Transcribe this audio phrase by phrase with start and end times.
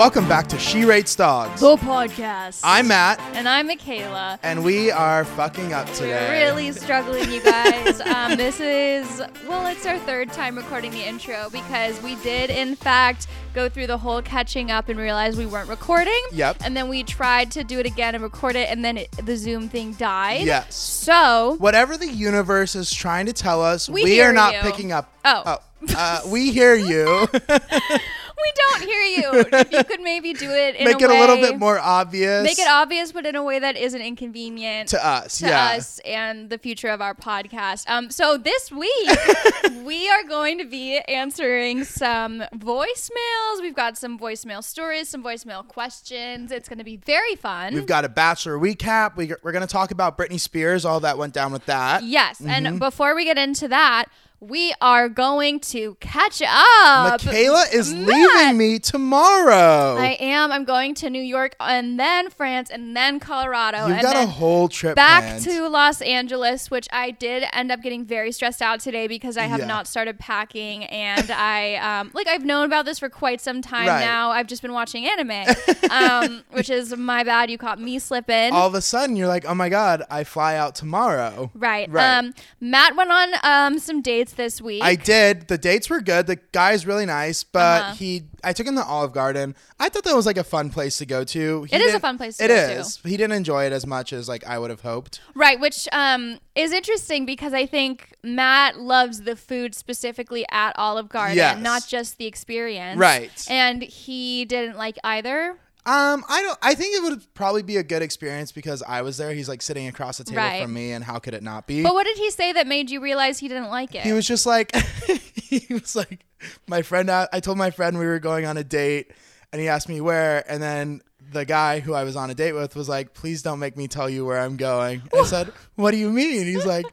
[0.00, 1.60] Welcome back to She Rates Dogs.
[1.60, 2.62] The podcast.
[2.64, 4.40] I'm Matt, and I'm Michaela.
[4.42, 6.26] and we are fucking up today.
[6.26, 8.00] We're really struggling, you guys.
[8.06, 12.76] um, this is well, it's our third time recording the intro because we did, in
[12.76, 16.22] fact, go through the whole catching up and realize we weren't recording.
[16.32, 16.62] Yep.
[16.64, 19.36] And then we tried to do it again and record it, and then it, the
[19.36, 20.46] Zoom thing died.
[20.46, 20.76] Yes.
[20.76, 24.60] So Whatever the universe is trying to tell us, We we, are not you.
[24.62, 25.12] picking up.
[25.26, 25.58] Oh.
[25.94, 27.28] uh, we hear you.
[28.42, 29.46] we don't hear you.
[29.52, 32.42] if you could maybe do it in Make a it a little bit more obvious.
[32.42, 34.88] Make it obvious, but in a way that isn't inconvenient.
[34.90, 35.38] to us.
[35.38, 35.74] to yeah.
[35.76, 37.88] us and the future of our podcast.
[37.88, 39.18] Um, so this week
[39.84, 43.60] we are going to be answering some voicemails.
[43.60, 46.50] We've got some voicemail stories, some voicemail questions.
[46.52, 47.74] It's going to be very fun.
[47.74, 49.16] We've got a bachelor recap.
[49.16, 52.02] We, we're going to talk about Britney Spears, all that went down with that.
[52.04, 52.66] yes, Mm-hmm.
[52.66, 54.06] and before we get into that,
[54.42, 57.22] we are going to catch up.
[57.24, 58.06] Michaela is Matt.
[58.08, 59.96] leaving me tomorrow.
[59.98, 60.50] I am.
[60.50, 64.26] I'm going to New York and then France and then Colorado You've and got then
[64.28, 65.44] a whole trip back planned.
[65.44, 69.42] to Los Angeles, which I did end up getting very stressed out today because I
[69.42, 69.66] have Yeah.
[69.66, 73.88] not started packing, and I um, like I've known about this for quite some time
[73.88, 74.00] Right.
[74.00, 74.30] now.
[74.30, 75.54] I've just been watching anime,
[75.90, 77.50] um, which is my bad.
[77.50, 78.52] You caught me slipping.
[78.52, 81.50] all of a sudden, you're like, oh my God, I fly out tomorrow.
[81.54, 81.90] right.
[81.90, 82.18] Right.
[82.18, 84.82] Um, Matt went on um, some dates this week.
[84.82, 85.48] I did.
[85.48, 86.26] The dates were good.
[86.26, 87.94] The guy's really nice, but Uh-huh.
[87.94, 89.54] he I took him to Olive Garden.
[89.78, 91.64] I thought that was like a fun place to go to.
[91.64, 92.72] He It is a didn't- fun place to It go to.
[92.80, 92.98] is.
[93.04, 95.20] He didn't enjoy it as much as like I would have hoped.
[95.34, 101.08] Right, which um, is interesting because I think Matt loves the food specifically at Olive
[101.10, 101.58] Garden, Yes.
[101.62, 102.98] not just the experience.
[102.98, 103.30] Right.
[103.50, 105.56] And he didn't like either.
[105.86, 106.58] Um, I don't.
[106.62, 109.32] I think it would probably be a good experience because I was there.
[109.32, 110.62] He's like sitting across the table Right.
[110.62, 111.82] from me, and how could it not be?
[111.82, 114.02] But what did he say that made you realize he didn't like it?
[114.02, 114.74] he was just like,
[115.34, 116.20] he was like,
[116.66, 117.10] my friend.
[117.10, 119.12] I I told my friend we were going on a date,
[119.52, 121.00] and he asked me where, and then
[121.32, 123.86] the guy who I was on a date with was like, please don't make me
[123.88, 125.00] tell you where I'm going.
[125.16, 126.44] I said, what do you mean?
[126.44, 126.84] He's like,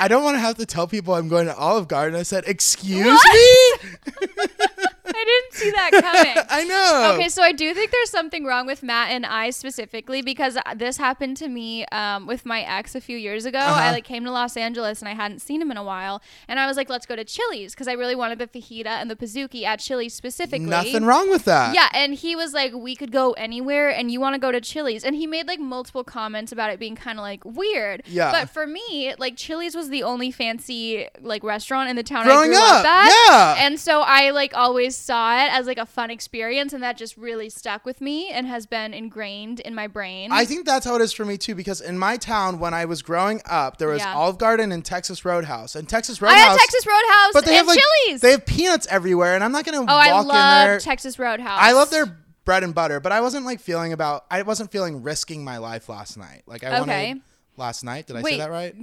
[0.00, 2.18] I don't want to have to tell people I'm going to Olive Garden.
[2.18, 3.90] I said, excuse me.
[5.24, 6.44] I didn't see that coming.
[6.50, 7.14] I know.
[7.14, 10.96] Okay, so I do think there's something wrong with Matt and I specifically because this
[10.96, 13.58] happened to me um, with my ex a few years ago.
[13.58, 13.80] Uh-huh.
[13.80, 16.60] I like came to Los Angeles and I hadn't seen him in a while, and
[16.60, 19.16] I was like, "Let's go to Chili's" because I really wanted the fajita and the
[19.16, 20.66] pizookie at Chili's specifically.
[20.66, 21.74] Nothing wrong with that.
[21.74, 24.60] Yeah, and he was like, "We could go anywhere, and you want to go to
[24.60, 28.02] Chili's?" And he made like multiple comments about it being kind of like weird.
[28.06, 28.30] Yeah.
[28.30, 32.50] But for me, like Chili's was the only fancy like restaurant in the town Growing
[32.50, 33.12] I grew up, up at.
[33.28, 33.66] yeah.
[33.66, 37.16] And so I like always saw it as like a fun experience, and that just
[37.16, 40.30] really stuck with me and has been ingrained in my brain.
[40.32, 42.84] I think that's how it is for me too, because in my town when I
[42.84, 44.14] was growing up, there was Yeah.
[44.14, 46.48] Olive Garden and Texas Roadhouse, and Texas oh, I Roadhouse.
[46.50, 48.20] had Texas Roadhouse but they and have like Chili's.
[48.20, 50.78] they have peanuts everywhere, and I'm not gonna oh, I walk in love there.
[50.80, 51.58] Texas Roadhouse.
[51.60, 52.06] I love their
[52.44, 54.24] bread and butter, but I wasn't like feeling about.
[54.30, 56.42] I wasn't feeling risking my life last night.
[56.46, 56.80] Like I Okay.
[56.80, 57.22] wanted
[57.56, 58.06] last night.
[58.06, 58.74] Did I Wait, say that right?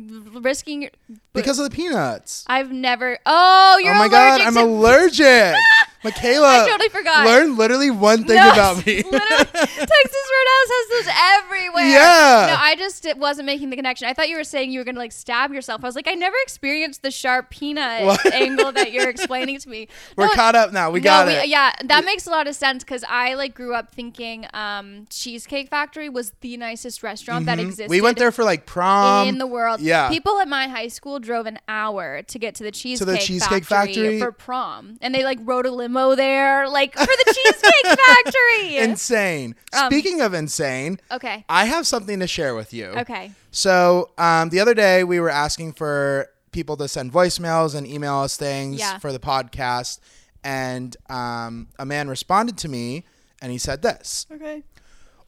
[0.41, 0.83] risking.
[0.83, 0.91] Your,
[1.33, 2.43] Because of the peanuts.
[2.47, 3.19] I've never.
[3.25, 5.55] Oh, you're oh my allergic god, I'm to allergic.
[6.03, 7.25] Michaela, I totally forgot.
[7.25, 9.03] Learn literally one thing No, about me.
[9.03, 9.13] Texas
[9.61, 11.13] Roadhouse has those
[11.43, 11.85] everywhere.
[11.85, 12.47] Yeah.
[12.49, 14.07] No, I just it wasn't making the connection.
[14.07, 15.83] I thought you were saying you were gonna like stab yourself.
[15.83, 18.25] I was like, I never experienced the sharp peanut What?
[18.33, 19.87] angle that you're explaining to me.
[20.17, 20.89] We're No, caught up now.
[20.91, 21.47] We got we- it.
[21.49, 25.69] Yeah, that makes a lot of sense because I like grew up thinking um, Cheesecake
[25.69, 27.83] Factory was the nicest restaurant that existed.
[27.85, 27.91] Mm-hmm.
[27.91, 29.81] We went there for like prom in the world.
[29.81, 30.09] yeah.
[30.09, 33.63] People at my high school drove an hour to get to the Cheesecake, the Cheesecake
[33.65, 34.19] factory, Factory?
[34.19, 34.97] for prom.
[35.01, 38.77] And they like rode a limo there, like for the Cheesecake Factory.
[38.77, 39.55] insane.
[39.73, 41.45] Um, Speaking of insane, okay.
[41.49, 42.87] I have something to share with you.
[42.87, 43.31] Okay.
[43.51, 48.15] So um, the other day we were asking for people to send voicemails and email
[48.19, 48.97] us things Yeah.
[48.99, 49.99] for the podcast,
[50.43, 53.03] and um, a man responded to me
[53.41, 54.27] and he said this.
[54.31, 54.63] Okay.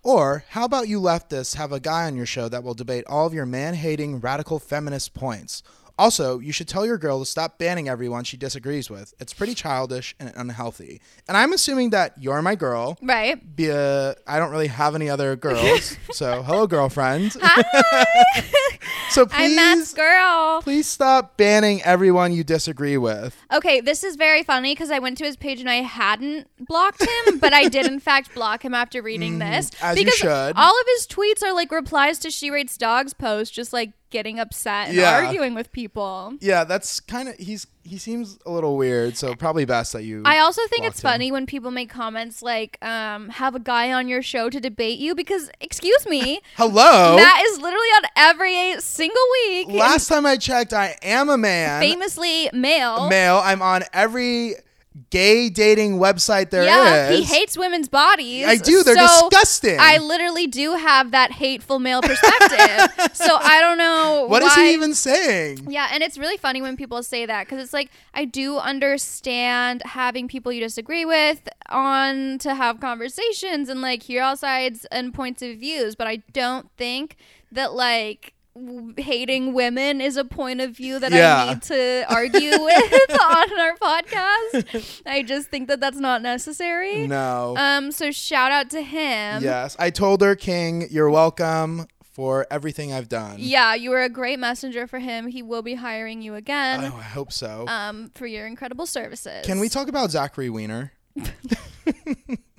[0.03, 3.25] Or how about you leftists have a guy on your show that will debate all
[3.25, 5.63] of your man-hating radical feminist points?
[5.97, 9.13] Also, you should tell your girl to stop banning everyone she disagrees with.
[9.19, 11.01] It's pretty childish and unhealthy.
[11.27, 12.97] And I'm assuming that you're my girl.
[13.01, 13.55] Right.
[13.55, 15.95] Be a, I don't really have any other girls.
[16.11, 17.35] so, hello, girlfriend.
[17.39, 18.03] Hi.
[19.11, 20.61] so I'm Matt's please, girl.
[20.63, 23.37] please stop banning everyone you disagree with.
[23.53, 27.03] Okay, this is very funny because I went to his page and I hadn't blocked
[27.03, 29.69] him, but I did in fact block him after reading this.
[29.69, 30.53] Mm, as you should.
[30.55, 34.39] all of his tweets are like replies to She Rates Dogs posts, just like getting
[34.39, 35.11] upset and Yeah.
[35.25, 36.35] arguing with people.
[36.39, 39.17] Yeah, that's kind of he's he seems a little weird.
[39.17, 40.21] So probably best that you.
[40.23, 41.09] I also think it's him.
[41.09, 44.99] funny when people make comments like, um, have a guy on your show to debate
[44.99, 47.17] you because, excuse me, Hello.
[47.17, 49.67] that is literally on every single week.
[49.67, 51.81] Last time I checked, I am a man.
[51.81, 53.09] famously male.
[53.09, 53.41] male.
[53.43, 54.53] I'm on every
[55.09, 56.67] gay dating website there is.
[56.67, 58.45] yeah, he hates women's bodies.
[58.45, 58.83] I do.
[58.83, 59.77] They're so disgusting.
[59.79, 63.09] I literally do have that hateful male perspective.
[63.13, 65.67] so I don't know What is why- he even saying?
[65.69, 69.81] Yeah, and it's really funny when people say that because it's like I do understand
[69.85, 75.13] having people you disagree with on to have conversations and like hear all sides and
[75.13, 77.15] points of views, but I don't think
[77.51, 78.33] that like
[78.97, 81.43] hating women is a point of view that Yeah.
[81.45, 85.01] I need to argue with on our podcast.
[85.05, 87.07] I just think that that's not necessary.
[87.07, 87.55] No.
[87.57, 89.43] Um, so shout out to him.
[89.43, 89.75] yes.
[89.79, 93.37] I told her, King, you're welcome for everything I've done.
[93.39, 95.25] Yeah, you were a great messenger for him.
[95.27, 96.83] He will be hiring you again.
[96.93, 97.65] Oh, I hope so.
[97.67, 99.43] um, for your incredible services.
[99.45, 100.91] Can we talk about Zachary Weiner?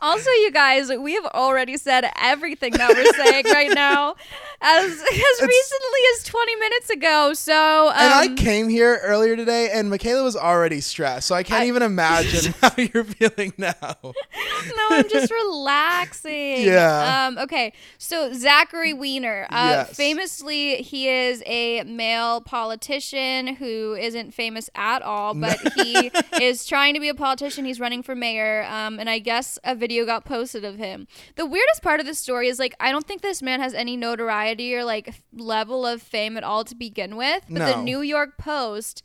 [0.00, 4.14] Also, you guys, we have already said everything that we're saying right now,
[4.60, 5.00] as as
[5.40, 7.32] recently as 20 minutes ago.
[7.34, 11.42] So, um, And I came here earlier today, and Michaela was already stressed, so I
[11.42, 13.74] can't I- even imagine how you're feeling now.
[14.02, 16.62] no, I'm just relaxing.
[16.62, 17.26] Yeah.
[17.28, 17.38] Um.
[17.38, 17.72] Okay.
[17.98, 19.46] So Zachary Weiner.
[19.50, 19.96] Uh, Yes.
[19.96, 26.10] Famously, he is a male politician who isn't famous at all, but he
[26.40, 27.64] is trying to be a politician.
[27.64, 28.64] He's running for mayor.
[28.68, 28.98] Um.
[29.00, 31.06] And I guess a video got posted of him.
[31.36, 33.96] The weirdest part of the story is like I don't think this man has any
[33.96, 37.44] notoriety or like level of fame at all to begin with.
[37.48, 39.02] But the New York Post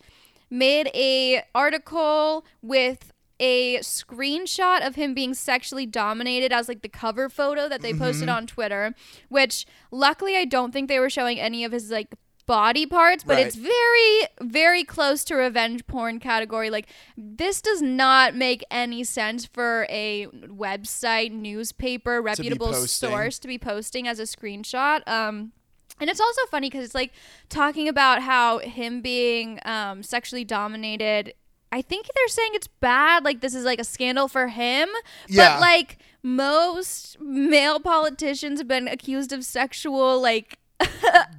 [0.49, 3.13] made a article with
[3.43, 8.27] a screenshot of him being sexually dominated as like the cover photo that they posted
[8.27, 8.37] Mm-hmm.
[8.37, 8.93] on Twitter,
[9.29, 13.35] which luckily I don't think they were showing any of his like body parts, but
[13.37, 13.45] Right.
[13.47, 16.69] it's very very close to revenge porn category.
[16.69, 23.09] Like this does not make any sense for a website, newspaper, reputable posting.
[23.09, 25.07] source to be posting as a screenshot.
[25.07, 25.51] Um
[25.99, 27.11] and it's also funny because it's like
[27.49, 31.33] talking about how him being um, sexually dominated.
[31.71, 33.23] I think they're saying it's bad.
[33.23, 34.89] Like this is like a scandal for him.
[35.27, 35.53] Yeah.
[35.55, 40.57] But like most male politicians have been accused of sexual like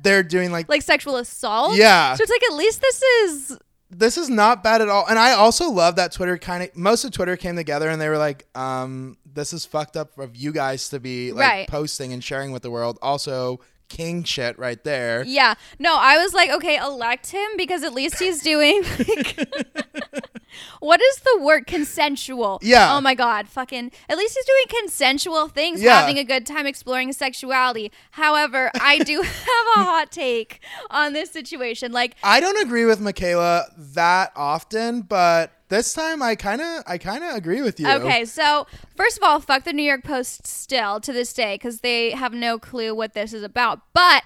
[0.02, 1.76] They're doing like, like sexual assault.
[1.76, 2.14] Yeah.
[2.14, 3.58] So it's like at least this is
[3.94, 5.06] this is not bad at all.
[5.06, 8.08] And I also love that Twitter kind of, most of Twitter came together and they
[8.08, 11.68] were like, um, this is fucked up of you guys to be like Right.
[11.68, 12.98] posting and sharing with the world.
[13.02, 13.60] Also,
[13.92, 15.22] king shit right there.
[15.26, 15.54] yeah.
[15.78, 19.38] No, I was like, okay, elect him because at least he's doing like
[20.80, 22.58] What is the word consensual?
[22.62, 22.94] Yeah.
[22.96, 25.98] Oh my god, fucking at least he's doing consensual things, Yeah.
[26.00, 27.90] having a good time exploring sexuality.
[28.12, 30.60] However, I do have a hot take
[30.90, 31.92] on this situation.
[31.92, 36.98] Like I don't agree with Michaela that often, but this time I kind of, I
[36.98, 37.88] kind of agree with you.
[37.88, 41.80] Okay, so first of all, fuck the New York Post still to this day because
[41.80, 43.80] they have no clue what this is about.
[43.94, 44.22] But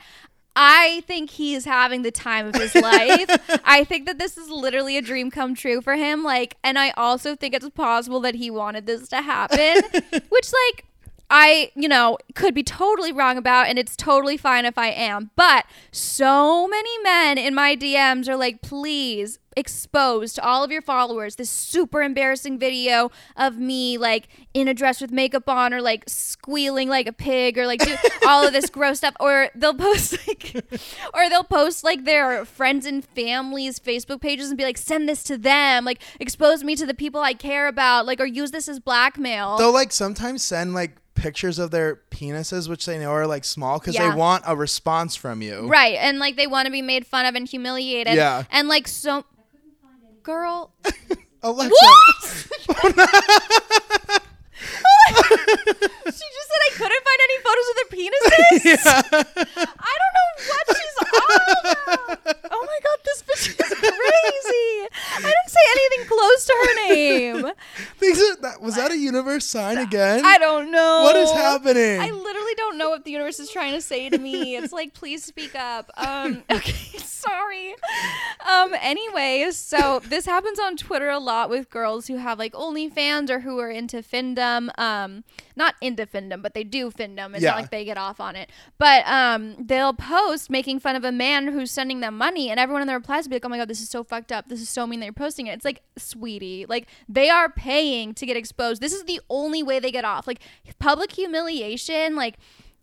[0.57, 3.61] I think he's having the time of his life.
[3.65, 6.25] I think that this is literally a dream come true for him.
[6.25, 9.83] Like, and I also think it's possible that he wanted this to happen,
[10.29, 10.87] which, like,
[11.31, 15.31] I, you know, could be totally wrong about, and it's totally fine if I am.
[15.37, 20.83] But so many men in my DMs are like, please expose to all of your
[20.83, 25.81] followers this super embarrassing video of me like in a dress with makeup on or
[25.81, 27.97] like squealing like a pig or like do
[28.27, 29.15] all of this gross stuff.
[29.19, 30.65] Or they'll post like
[31.15, 35.23] or they'll post like their friends and families facebook pages and be like send this
[35.25, 35.85] to them.
[35.85, 38.07] Like expose me to the people i care about.
[38.07, 39.57] Like or use this as blackmail.
[39.57, 43.79] They'll like sometimes send like pictures of their penises, which they know are like small,
[43.81, 44.11] because Yeah.
[44.11, 45.67] they want a response from you.
[45.67, 45.97] Right.
[45.99, 48.15] And like they want to be made fun of and humiliated.
[48.15, 48.45] Yeah.
[48.51, 49.25] And like so
[50.23, 50.73] girl
[51.43, 51.75] Alexa,
[52.67, 52.93] What?
[55.07, 58.83] she just said I couldn't find any photos of their penises.
[59.67, 61.07] I don't know what she's on
[61.37, 62.51] about.
[62.51, 64.89] Oh my god, this bitch is crazy.
[65.17, 67.53] I didn't say anything close to her name.
[68.01, 70.25] These are- that, was that a universe sign again?
[70.25, 71.03] I don't know.
[71.05, 72.01] What is happening?
[72.01, 74.57] I literally don't know what the universe is trying to say to me.
[74.57, 75.91] It's like, please speak up.
[75.97, 77.75] Um, okay, sorry.
[78.49, 83.31] Um, anyways, so this happens on Twitter a lot with girls who have like OnlyFans
[83.31, 84.69] or who are into findom.
[84.79, 85.25] Um,
[85.57, 87.33] not into findom, but they do findom.
[87.35, 87.51] It's Yeah.
[87.51, 88.51] not like they get off on it.
[88.79, 92.83] But um, they'll post making fun of a man who's sending them money, and everyone
[92.83, 94.49] in the replies be like, "Oh my god, this is so fucked up.
[94.49, 98.15] This is so mean that you're posting it." It's like, sweetie, like they are paying
[98.15, 98.81] to get exposed.
[98.83, 100.27] This is the only way they get off.
[100.27, 100.41] Like
[100.79, 102.37] public humiliation, like.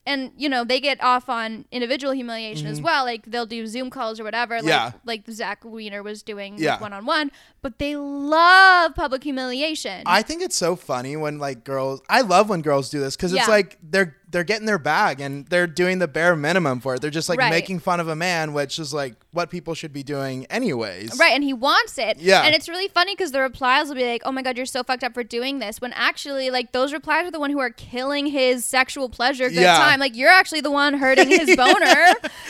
[0.05, 3.05] And you know they get off on individual humiliation as well.
[3.05, 4.55] Like they'll do Zoom calls or whatever.
[4.55, 4.67] Like, Mm-hmm.
[4.67, 4.91] Yeah.
[5.05, 6.77] like Zach Weiner was doing Yeah.
[6.81, 7.31] one on one.
[7.61, 10.03] But they love public humiliation.
[10.05, 12.01] I think it's so funny when like girls.
[12.09, 13.53] I love when girls do this because it's Yeah.
[13.53, 17.01] like they're they're getting their bag and they're doing the bare minimum for it.
[17.01, 17.49] They're just like Right.
[17.51, 21.17] making fun of a man, which is like what people should be doing anyways.
[21.17, 22.17] Right, and he wants it.
[22.19, 22.41] Yeah.
[22.43, 24.83] And it's really funny because the replies will be like, "Oh my god, you're so
[24.83, 27.69] fucked up for doing this," when actually, like, those replies are the one who are
[27.69, 29.77] killing his sexual pleasure good Yeah.
[29.77, 29.99] time.
[29.99, 32.05] Like, you're actually the one hurting his boner.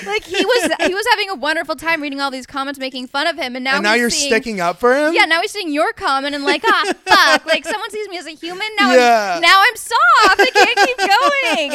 [0.06, 3.28] like, he was he was having a wonderful time reading all these comments, making fun
[3.28, 5.13] of him, and now And now you're seeing, sticking up for him?
[5.13, 7.46] Yeah, now he's seeing your comment and like, ah, fuck.
[7.46, 8.68] Like, someone sees me as a human.
[8.80, 9.34] Now, Yeah.
[9.36, 10.40] I'm, now I'm soft.
[10.42, 10.98] I can't keep
[11.70, 11.73] going.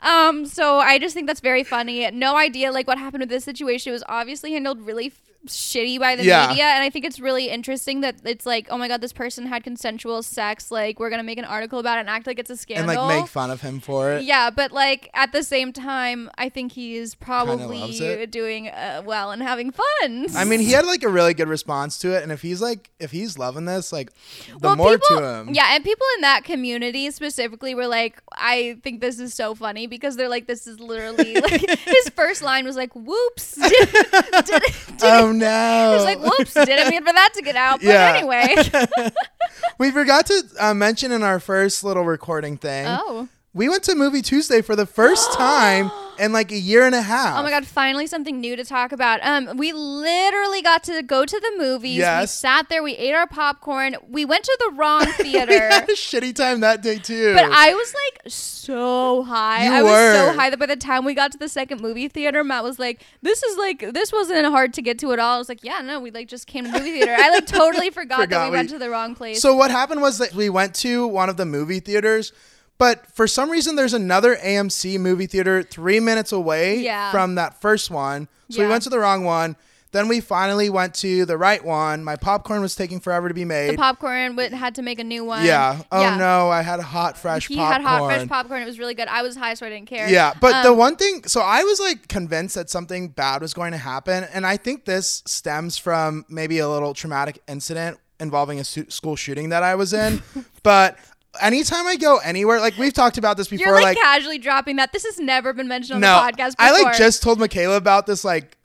[0.00, 2.08] Um, so I just think that's very funny.
[2.10, 3.90] No idea like what happened with this situation.
[3.90, 5.12] It was obviously handled really
[5.48, 6.48] shitty by the Yeah.
[6.48, 9.46] media, and I think it's really interesting that it's like, oh my god, this person
[9.46, 10.70] had consensual sex.
[10.70, 12.90] Like, we're gonna make an article about it and act like it's a scandal.
[12.90, 14.22] and like make fun of him for it.
[14.24, 19.42] Yeah, but like at the same time, I think he's probably doing uh, well and
[19.42, 20.26] having fun.
[20.36, 22.90] I mean, he had like a really good response to it, and if he's like,
[22.98, 24.10] if he's loving this, like,
[24.48, 25.48] the Well, more people, to him.
[25.54, 29.86] Yeah, and people in that community specifically were like, I think this is so funny
[29.86, 34.44] because they're like, this is literally like his first line was like, "Whoops." Did, did,
[34.46, 34.62] did,
[35.02, 35.94] Oh no!
[35.94, 37.80] Was like, "Whoops." Didn't mean for that to get out.
[37.80, 38.14] But Yeah.
[38.16, 39.10] anyway.
[39.78, 42.86] we forgot to uh, mention in our first little recording thing.
[42.88, 43.28] oh.
[43.54, 47.02] We went to Movie Tuesday for the first time in like a year and a
[47.02, 47.38] half.
[47.38, 49.20] Oh my god, finally something new to talk about.
[49.22, 51.98] Um we literally got to go to the movies.
[51.98, 53.96] We sat there, we ate our popcorn.
[54.08, 55.52] We went to the wrong theater.
[55.52, 57.34] we had a shitty time that day too.
[57.34, 59.64] But I was like so high.
[59.64, 62.08] You I was so high that by the time we got to the second movie
[62.08, 65.36] theater, Matt was like, "This is like this wasn't hard to get to at all."
[65.36, 67.46] I was like, "Yeah, no, we like just came to the movie theater." I like
[67.46, 69.40] totally forgot, Forgot that we, we- went to the wrong place.
[69.40, 72.32] So what happened was that we went to one of the movie theaters,
[72.78, 77.10] but for some reason there's another AMC movie theater three minutes away Yeah.
[77.10, 78.28] from that first one.
[78.50, 79.56] So we went to the wrong one.
[79.90, 82.04] Then we finally went to the right one.
[82.04, 83.70] My popcorn was taking forever to be made.
[83.70, 85.46] the popcorn would, had to make a new one.
[85.46, 85.80] yeah.
[85.90, 86.16] Oh Yeah.
[86.18, 87.72] no, I had hot fresh He popcorn.
[87.72, 88.62] had hot fresh popcorn.
[88.62, 89.08] It was really good.
[89.08, 90.06] I was high, so I didn't care.
[90.08, 93.54] Yeah, but the Um, one thing, so I was like convinced that something bad was
[93.54, 98.60] going to happen, and I think this stems from maybe a little traumatic incident involving
[98.60, 100.22] a su- school shooting that I was in.
[100.62, 100.98] but
[101.40, 104.76] anytime I go anywhere, like we've talked about this before, You're like, like, casually dropping
[104.76, 104.92] that.
[104.92, 106.66] This has never been mentioned on no, the podcast before.
[106.66, 108.56] I like just told Michaela about this like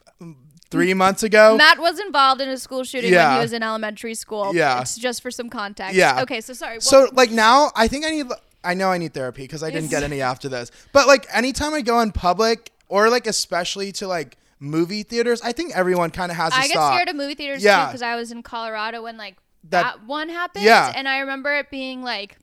[0.69, 1.55] three months ago.
[1.57, 4.55] Matt was involved in a school shooting when he was in elementary school.
[4.55, 4.81] Yeah.
[4.81, 5.95] It's just for some context.
[5.95, 6.21] Yeah.
[6.21, 6.75] Okay, so sorry.
[6.77, 8.27] what- So like now, I think I need.
[8.65, 10.71] I know I need therapy because I didn't get any after this.
[10.93, 15.51] But like anytime I go in public, or like especially to like movie theaters, I
[15.51, 16.93] think everyone kind of has I get thought.
[16.93, 17.81] scared of movie theaters Yeah.
[17.81, 19.35] too because I was in Colorado when like
[19.69, 20.63] That- that, one happened.
[20.63, 20.93] Yeah.
[20.95, 22.37] And I remember it being like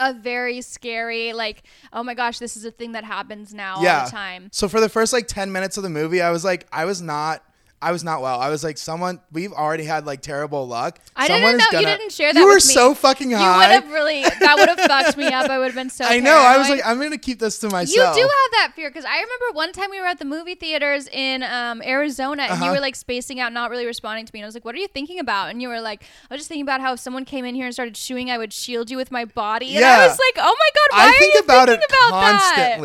[0.00, 4.00] a very scary, like, oh my gosh, this is a thing that happens now yeah.
[4.00, 4.48] all the time.
[4.50, 7.00] So for the first like 10 minutes of the movie, I was like, I was
[7.00, 7.44] not.
[7.82, 8.38] I was not well.
[8.38, 9.20] I was like, someone.
[9.32, 10.98] We've already had like terrible luck.
[11.16, 12.38] I Someone didn't know you gonna- didn't share that.
[12.38, 13.40] You were so fucking high.
[13.40, 15.48] You would have really that would have fucked me up.
[15.48, 16.04] I would have been so.
[16.04, 16.36] I know.
[16.36, 18.14] I was like, I'm gonna keep this to myself.
[18.16, 20.54] You do have that fear because I remember one time we were at the movie
[20.56, 22.74] theaters in um, Arizona and you Uh-huh.
[22.74, 24.40] were like spacing out, not really responding to me.
[24.40, 26.40] And I was like, "What are you thinking about?" And you were like, "I was
[26.40, 28.90] just thinking about how if someone came in here and started shooing, I would shield
[28.90, 30.00] you with my body." And Yeah.
[30.00, 32.10] I was like, "Oh my god, why I are think you about thinking it about
[32.10, 32.80] that?"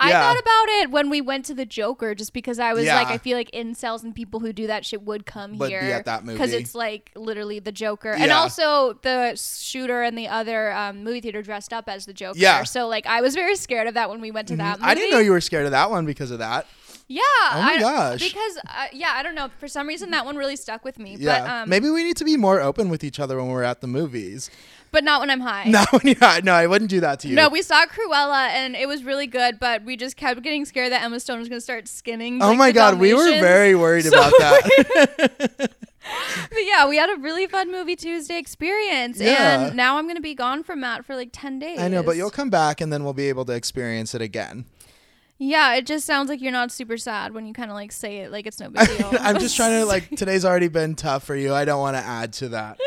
[0.00, 0.20] I yeah.
[0.20, 2.94] thought about it when we went to the Joker, just because I was Yeah.
[2.94, 5.80] like, I feel like incels and people who do that shit would come be here
[5.80, 10.72] at that because it's like literally the Joker, and also the shooter and the other
[10.72, 12.38] um, movie theater dressed up as the Joker.
[12.38, 12.62] Yeah.
[12.62, 14.78] So like, I was very scared of that when we went to that.
[14.78, 14.90] Movie.
[14.90, 16.66] I didn't know you were scared of that one because of that.
[17.10, 17.22] Yeah.
[17.52, 18.20] Oh my I- gosh.
[18.20, 19.48] Because uh, yeah, I don't know.
[19.58, 21.16] For some reason, that one really stuck with me.
[21.18, 21.40] Yeah.
[21.40, 23.80] But um, Maybe we need to be more open with each other when we're at
[23.80, 24.50] the movies.
[24.90, 25.64] But not when I'm high.
[25.68, 26.40] No, when you're, high.
[26.42, 27.34] no, I wouldn't do that to you.
[27.34, 30.92] No, we saw Cruella and it was really good, but we just kept getting scared
[30.92, 32.42] that Emma Stone was going to start skinning.
[32.42, 35.70] oh like, my god, we were very worried So about that.
[36.50, 39.66] But yeah, we had a really fun movie Tuesday experience, Yeah.
[39.66, 41.78] and now I'm going to be gone from Matt for like ten days.
[41.78, 44.64] I know, but you'll come back and then we'll be able to experience it again.
[45.40, 48.18] Yeah, it just sounds like you're not super sad when you kind of like say
[48.18, 49.12] it like it's no big deal.
[49.20, 51.54] I'm just trying to like today's already been tough for you.
[51.54, 52.78] I don't want to add to that.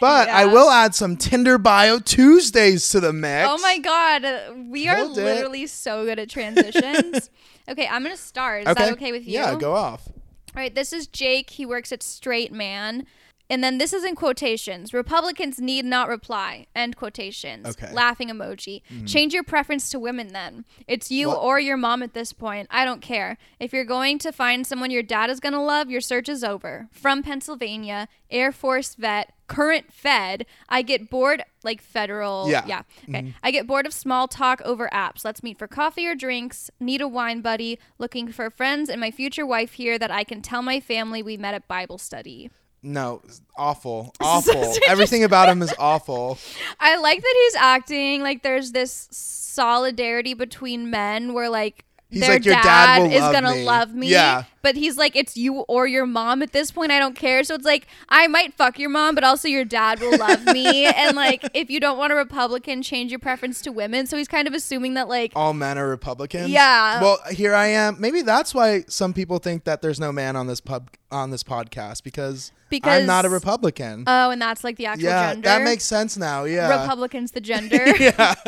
[0.00, 3.48] But I will add some Tinder bio Tuesdays to the mix.
[3.50, 4.24] Oh my god,
[4.68, 5.10] we are it.
[5.10, 7.30] literally so good at transitions.
[7.68, 8.66] okay, I'm gonna start.
[8.66, 9.34] Is that okay with you?
[9.34, 10.08] Yeah, go off.
[10.08, 11.50] All right, this is Jake.
[11.50, 13.06] He works at Straight Man.
[13.50, 14.92] And then this is in quotations.
[14.92, 16.66] Republicans need not reply.
[16.76, 17.66] End quotations.
[17.66, 17.86] Okay.
[17.86, 17.94] Mm-hmm.
[17.94, 18.82] Laughing emoji.
[19.06, 20.64] Change your preference to women then.
[20.86, 21.38] It's you What?
[21.38, 22.68] or your mom at this point.
[22.70, 23.38] I don't care.
[23.58, 26.44] If you're going to find someone your dad is going to love, your search is
[26.44, 26.88] over.
[26.92, 30.44] From Pennsylvania, Air Force vet, current Fed.
[30.68, 32.50] I get bored, like federal.
[32.50, 32.64] Yeah.
[32.66, 32.82] Yeah.
[33.08, 33.34] Okay.
[33.42, 35.24] I get bored of small talk over apps.
[35.24, 36.70] Let's meet for coffee or drinks.
[36.80, 37.78] Need a wine buddy.
[37.98, 41.38] Looking for friends and my future wife here that I can tell my family we
[41.38, 42.50] met at Bible study.
[42.82, 43.22] No,
[43.56, 44.12] awful.
[44.20, 44.72] Awful.
[44.86, 46.38] Everything about him is awful.
[46.80, 52.30] I like that he's acting like there's this solidarity between men where like He's their
[52.30, 54.08] like, "Your dad, dad will is love gonna me." love me.
[54.08, 54.44] Yeah.
[54.62, 56.90] But he's like, it's you or your mom at this point.
[56.90, 57.44] I don't care.
[57.44, 60.84] So it's like, I might fuck your mom, but also your dad will love me.
[60.96, 64.06] and like, if you don't want a Republican, change your preference to women.
[64.06, 66.48] So he's kind of assuming that like, All men are Republicans.
[66.50, 67.00] Yeah.
[67.00, 67.96] Well, here I am.
[68.00, 71.42] Maybe that's why some people think that there's no man on this pub on this
[71.42, 74.04] podcast because, Because- I'm not a Republican.
[74.06, 75.48] oh, and that's like the actual yeah, gender.
[75.48, 76.44] that makes sense now.
[76.44, 76.80] Yeah.
[76.82, 77.86] Republicans the gender.
[77.98, 78.34] yeah.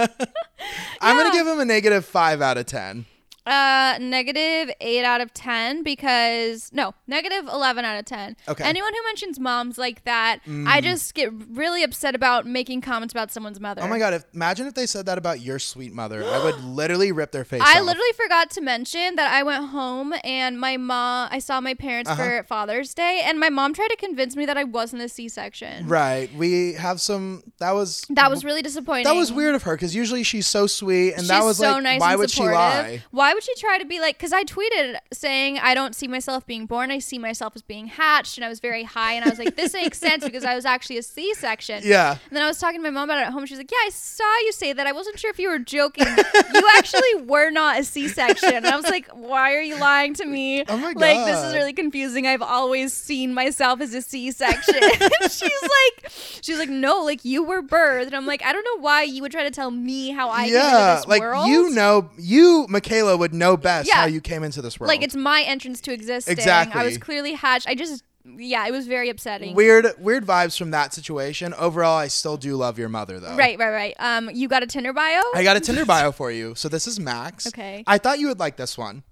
[1.01, 3.07] I'm gonna give him a negative five out of ten.
[3.51, 8.37] Uh, negative eight out of ten because no, negative eleven out of ten.
[8.49, 8.63] Okay.
[8.63, 8.69] Mm.
[8.69, 13.33] Anyone who mentions moms like that, I just get really upset about making comments about
[13.33, 13.83] someone's mother.
[13.83, 14.15] Oh my god!
[14.15, 16.23] If, imagine if they said that about your sweet mother.
[16.25, 17.61] I would literally rip their face.
[17.65, 17.87] I off.
[17.87, 21.29] literally forgot to mention that I went home and my mom.
[21.33, 22.23] I saw my parents Uh-huh.
[22.23, 25.89] for Father's Day, and my mom tried to convince me that I wasn't a C-section.
[25.89, 26.33] Right.
[26.37, 27.43] We have some.
[27.59, 28.05] That was.
[28.11, 29.05] That was really disappointing.
[29.05, 31.73] That was weird of her because usually she's so sweet, and She's that was so
[31.73, 32.55] like, nice why and would she supportive.
[32.57, 33.03] lie?
[33.11, 34.19] Why would she try to be like?
[34.19, 36.91] Because I tweeted saying I don't see myself being born.
[36.91, 39.57] I see myself as being hatched, and I was very high, and I was like,
[39.57, 41.83] this makes sense because I was actually a C-section.
[41.85, 42.13] Yeah.
[42.13, 43.47] And then I was talking to my mom about it at home.
[43.47, 44.87] She's like, "Yeah, I saw you say that.
[44.87, 46.07] I wasn't sure if you were joking.
[46.07, 50.25] you actually were not a C-section." And I was like, "Why are you lying to
[50.25, 50.65] me?
[50.69, 52.27] Oh my Like this is really confusing.
[52.27, 54.75] I've always seen myself as a C-section."
[55.23, 58.83] she's like, "She's like, no, like you were birthed." And I'm like, "I don't know
[58.83, 61.49] why you would try to tell me how I came into yeah, this like world."
[61.49, 64.01] you know, you Michaela would know best Yeah.
[64.01, 64.89] how you came into this world.
[64.89, 66.33] like it's my entrance to existing.
[66.33, 66.81] Exactly.
[66.81, 67.69] I was clearly hatched.
[67.69, 69.55] I just, yeah, it was very upsetting.
[69.55, 71.55] weird, weird vibes from that situation.
[71.55, 73.37] Overall, I still do love your mother though.
[73.37, 73.95] Right, right, right.
[73.99, 75.23] Um, you got a Tinder bio?
[75.35, 76.55] I got a Tinder bio for you.
[76.57, 77.47] So this is Max.
[77.47, 77.85] Okay.
[77.87, 79.05] I thought you would like this one.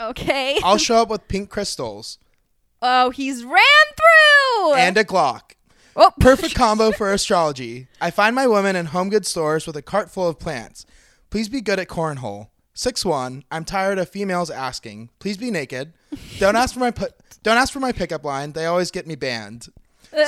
[0.00, 0.58] okay.
[0.64, 2.18] I'll show up with pink crystals
[2.84, 4.74] Oh, he's ran through.
[4.74, 5.52] and a Glock.
[5.94, 7.86] oh, Perfect combo for astrology.
[8.00, 10.84] I find my woman in home goods stores with a cart full of plants.
[11.30, 12.48] Please be good at cornhole.
[12.74, 13.44] Six one.
[13.50, 15.10] I'm tired of females asking.
[15.18, 15.92] Please be naked.
[16.38, 17.08] Don't ask for my pu-
[17.42, 18.52] don't ask for my pickup line.
[18.52, 19.68] They always get me banned.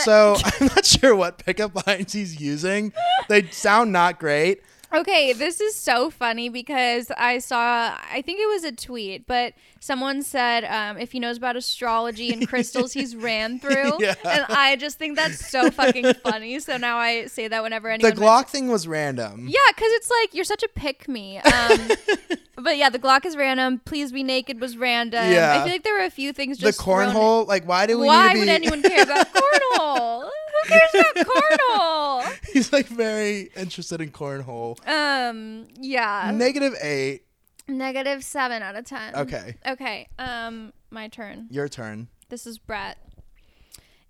[0.02, 2.92] So I'm not sure what pickup lines he's using.
[3.28, 4.62] They sound not great.
[4.94, 9.54] Okay, this is so funny because I saw, I think it was a tweet, but
[9.80, 14.00] someone said um, if he knows about astrology and crystals, he's ran through.
[14.00, 14.14] Yeah.
[14.24, 16.58] And I just think that's so fucking funny.
[16.60, 18.14] So now I say that whenever anyone.
[18.14, 18.20] The.
[18.20, 19.46] Glock thing was random.
[19.48, 21.38] yeah, because it's like you're such a pick me.
[21.38, 21.78] Um,
[22.56, 23.80] but yeah, the Glock is random.
[23.84, 25.30] Please be naked was random.
[25.30, 25.58] Yeah.
[25.60, 26.78] I feel like there were a few things The just.
[26.80, 30.23] in- cornhole, like why do we Why need to be would anyone care about cornhole?
[30.64, 32.38] Who cares about cornhole?
[32.52, 34.78] He's like very interested in cornhole.
[34.88, 36.30] Um, yeah.
[36.34, 37.22] Negative 8.
[37.66, 39.16] Negative seven out of ten.
[39.16, 39.56] Okay.
[39.66, 40.06] Okay.
[40.18, 41.46] Um, my turn.
[41.50, 42.08] Your turn.
[42.28, 42.98] This is Brett.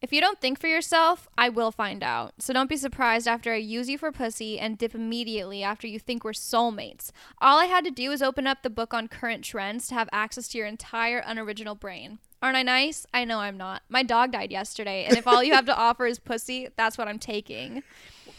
[0.05, 2.35] If you don't think for yourself, I will find out.
[2.38, 5.99] So don't be surprised after I use you for pussy and dip immediately after you
[5.99, 7.11] think we're soulmates.
[7.40, 10.11] All I had to do was open up the book on current trends to have
[10.12, 12.19] access to your entire unoriginal brain.
[12.43, 13.07] Aren't I nice?
[13.14, 13.81] I know I'm not.
[13.88, 17.09] My dog died yesterday, and if all you have to offer is pussy, that's what
[17.09, 17.83] I'm taking.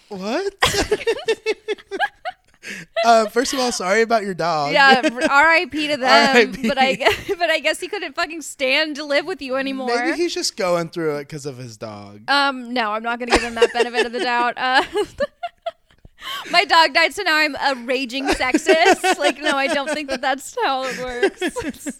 [0.10, 0.54] What?
[3.06, 4.73] uh, first of all, sorry about your dog.
[4.73, 5.88] Yeah, R.I.P.
[5.88, 6.36] to them.
[6.36, 6.67] R.I.P..
[6.67, 6.95] But I,
[7.38, 9.88] but I guess he couldn't fucking stand to live with you anymore.
[9.88, 12.30] Maybe he's just going through it because of his dog.
[12.30, 14.58] Um, no, I'm not gonna give him that benefit of the doubt.
[14.58, 14.84] Uh,
[16.51, 19.17] my dog died, so now I'm a raging sexist.
[19.19, 21.99] Like, no, I don't think that that's how it works.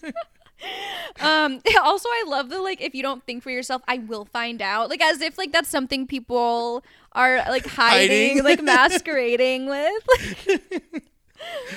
[1.20, 4.60] Um, also, I love the like, if you don't think for yourself, I will find
[4.62, 4.90] out.
[4.90, 8.44] Like, as if like that's something people are like hiding, Hiding.
[8.44, 10.06] like masquerading with.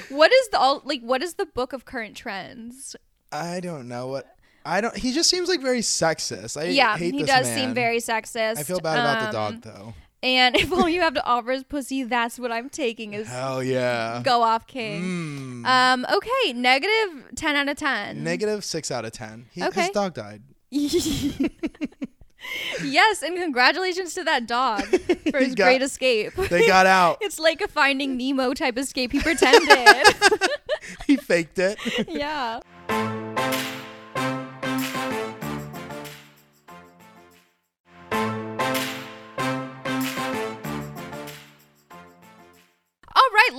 [0.10, 1.02] what is the all like?
[1.02, 2.96] What is the book of current trends?
[3.32, 4.36] I don't know what.
[4.66, 4.96] I don't.
[4.96, 6.60] He just seems like very sexist.
[6.60, 7.56] I yeah, he does man.
[7.58, 8.58] seem very sexist.
[8.58, 9.94] I feel bad about the Um, dog though.
[10.22, 13.64] And if all you have to offer is pussy, that's what I'm taking is Hell
[13.64, 14.22] yeah.
[14.24, 15.64] go off king.
[15.64, 15.66] Mm.
[15.66, 18.24] Um, okay, negative ten out of ten.
[18.24, 19.48] Negative six out of ten.
[19.52, 19.82] He, Okay.
[19.84, 20.42] His dog died.
[22.84, 24.84] yes, and congratulations to that dog
[25.32, 26.34] for his got- great escape.
[26.36, 27.18] They got out.
[27.22, 29.12] it's like a Finding Nemo type escape.
[29.12, 30.08] He pretended.
[31.08, 31.80] he faked it.
[32.08, 32.60] yeah.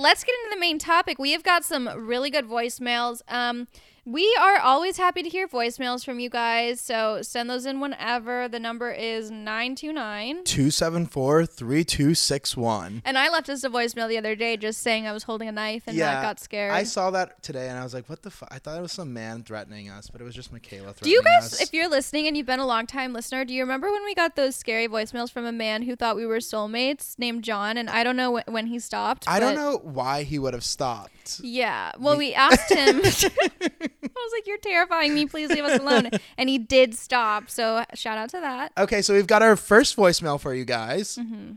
[0.01, 1.19] Let's get into the main topic.
[1.19, 3.21] We have got some really good voicemails.
[3.27, 3.67] Um,
[4.03, 6.81] We are always happy to hear voicemails from you guys.
[6.81, 8.47] So send those in whenever.
[8.47, 10.43] The number is 929.
[10.43, 13.03] 274 3261.
[13.05, 15.51] And I left us a voicemail the other day just saying I was holding a
[15.51, 16.71] knife and Yeah, that got scared.
[16.71, 18.49] I saw that today and I was like, what the fuck?
[18.51, 21.03] I thought it was some man threatening us, but it was just Michaela threatening us.
[21.03, 21.61] do you guys, us.
[21.61, 24.15] if you're listening and you've been a long time listener, do you remember when we
[24.15, 27.77] got those scary voicemails from a man who thought we were soulmates named John?
[27.77, 29.25] And I don't know wh- when he stopped.
[29.27, 31.39] I don't know why he would have stopped.
[31.43, 31.91] Yeah.
[31.99, 33.01] Well, we asked him.
[34.03, 35.25] I was like, "You're terrifying me.
[35.25, 37.49] Please leave us alone." And he did stop.
[37.49, 38.71] So shout out to that.
[38.77, 41.17] Okay, so we've got our first voicemail for you guys.
[41.17, 41.53] Mm-hmm.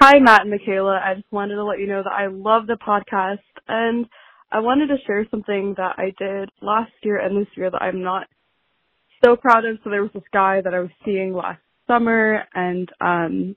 [0.00, 0.98] Hi, Matt and Michaela.
[1.04, 4.06] I just wanted to let you know that I love the podcast and
[4.50, 8.02] I wanted to share something that I did last year and this year that I'm
[8.02, 8.26] not
[9.24, 9.78] so proud of.
[9.84, 13.56] So there was this guy that I was seeing last summer and um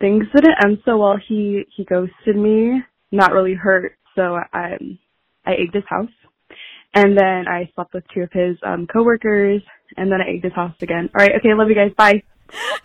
[0.00, 1.16] things didn't end so well.
[1.28, 3.96] He he ghosted me, not really hurt.
[4.14, 4.76] So I
[5.44, 6.10] I ate his house.
[6.94, 9.62] And then I slept with two of his um coworkers
[9.96, 11.10] and then I egged his house again.
[11.14, 11.92] All right, okay, love you guys.
[11.96, 12.22] Bye.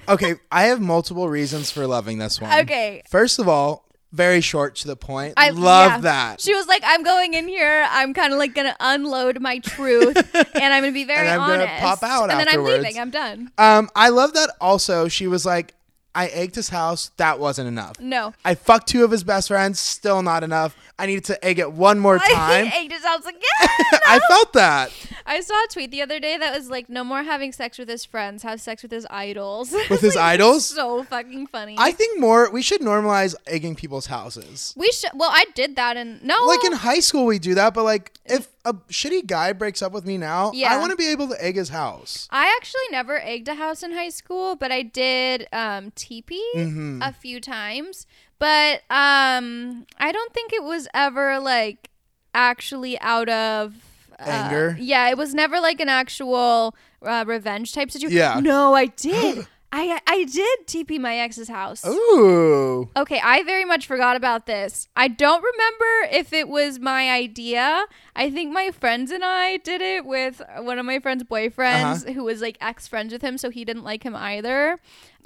[0.10, 2.58] Okay, I have multiple reasons for loving this one.
[2.62, 3.02] Okay.
[3.10, 5.34] First of all, very short to the point.
[5.36, 5.98] I love yeah.
[6.00, 6.40] that.
[6.42, 7.86] She was like, "I'm going in here.
[7.90, 10.16] I'm kind of like gonna unload my truth,
[10.56, 11.82] and I'm gonna be very And I'm gonna honest.
[11.84, 12.84] pop out and then I'm afterwards.
[12.86, 12.98] leaving.
[13.00, 13.52] I'm done.
[13.58, 15.74] Um, I love that also she was like,
[16.18, 18.00] I egged his house, that wasn't enough.
[18.00, 20.76] No, I fucked two of his best friends, still not enough.
[21.00, 22.66] I needed to egg it one more time.
[22.68, 23.42] I egged his house again.
[24.08, 24.92] I felt that.
[25.28, 27.88] I saw a tweet the other day that was like, "No more having sex with
[27.90, 28.44] his friends.
[28.44, 30.66] Have sex with his idols." With his idols?
[30.66, 31.76] so fucking funny.
[31.78, 34.74] I think more we should normalize egging people's houses.
[34.76, 35.12] we should.
[35.14, 38.14] Well, I did that, and no, Like in high school we do that, but like
[38.26, 40.74] if a shitty guy breaks up with me now, Yeah.
[40.74, 42.28] I want to be able to egg his house.
[42.32, 47.02] I actually never egged a house in high school, but I did um, teepee Mm-hmm.
[47.02, 48.06] a few times.
[48.40, 51.90] But um, I don't think it was ever like
[52.34, 53.74] actually out of
[54.20, 54.78] uh, Anger?
[54.80, 58.18] Yeah, it was never like an actual uh, revenge type situation.
[58.18, 58.40] Yeah.
[58.40, 59.48] No, I did.
[59.70, 61.86] I I did TP my ex's house.
[61.86, 62.90] Ooh.
[62.96, 64.88] Okay, I very much forgot about this.
[64.96, 67.86] I don't remember if it was my idea.
[68.16, 72.14] I think my friends and I did it with one of my friend's boyfriends Uh-huh.
[72.14, 74.80] who was like ex friends with him, so he didn't like him either.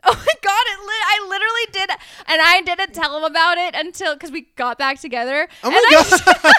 [0.06, 0.64] Oh my god!
[0.66, 1.90] It li- I literally did,
[2.28, 5.48] and I didn't tell him about it until because we got back together.
[5.64, 5.82] Oh and my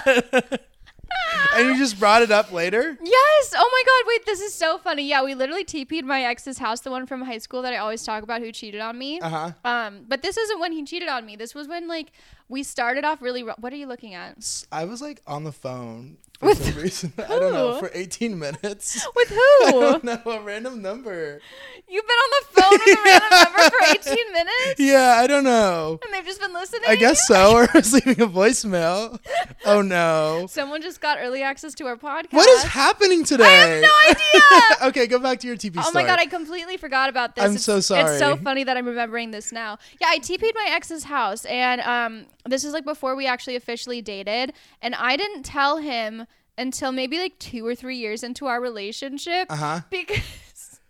[0.07, 0.61] I- god.
[1.57, 2.97] and you just brought it up later?
[3.03, 3.55] Yes.
[3.57, 4.09] Oh my god.
[4.09, 5.07] Wait, this is so funny.
[5.09, 8.03] Yeah, we literally TP'd my ex's house, the one from high school that I always
[8.05, 9.21] talk about who cheated on me.
[9.21, 9.53] Uh-huh.
[9.65, 11.37] Um, but this isn't when he cheated on me.
[11.37, 12.13] This was when like
[12.49, 13.43] we started off really.
[13.43, 14.65] Ro- what are you looking at?
[14.73, 17.13] I was like on the phone for some reason.
[17.19, 19.07] I don't know, for 18 minutes.
[19.17, 19.37] With who?
[19.37, 19.81] I who?
[19.81, 21.41] don't know, a random number.
[21.89, 25.45] You've been on the phone with a random number for 18 minutes, Yeah, I don't
[25.45, 25.99] know.
[26.03, 26.83] and they've just been listening.
[26.89, 27.53] I guess so.
[27.53, 29.19] Or I was leaving a voicemail.
[29.67, 30.47] Oh no.
[30.49, 32.33] Someone just got early access to our podcast.
[32.33, 33.45] What is happening today?
[33.45, 34.89] I have no idea.
[34.89, 36.05] okay, go back to your TP Oh story.
[36.05, 37.45] my god, I completely forgot about this.
[37.45, 38.11] I'm It's- so sorry.
[38.11, 39.79] It's so funny that I'm remembering this now.
[40.01, 44.01] Yeah, I TP'd my ex's house and um this is like before we actually officially
[44.01, 46.27] dated and I didn't tell him
[46.59, 49.81] until maybe like 2 or 3 years into our relationship Uh-huh.
[49.91, 50.81] because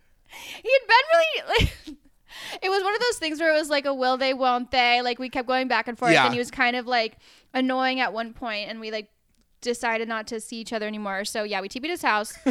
[0.62, 1.72] he had been really like
[2.62, 5.03] it was one of those things where it was like a will they won't they
[5.03, 6.25] like we kept going back and forth Yeah.
[6.25, 7.16] and he was kind of like
[7.55, 9.09] annoying at one point and we like
[9.62, 12.35] decided not to see each other anymore so yeah we TP'd his house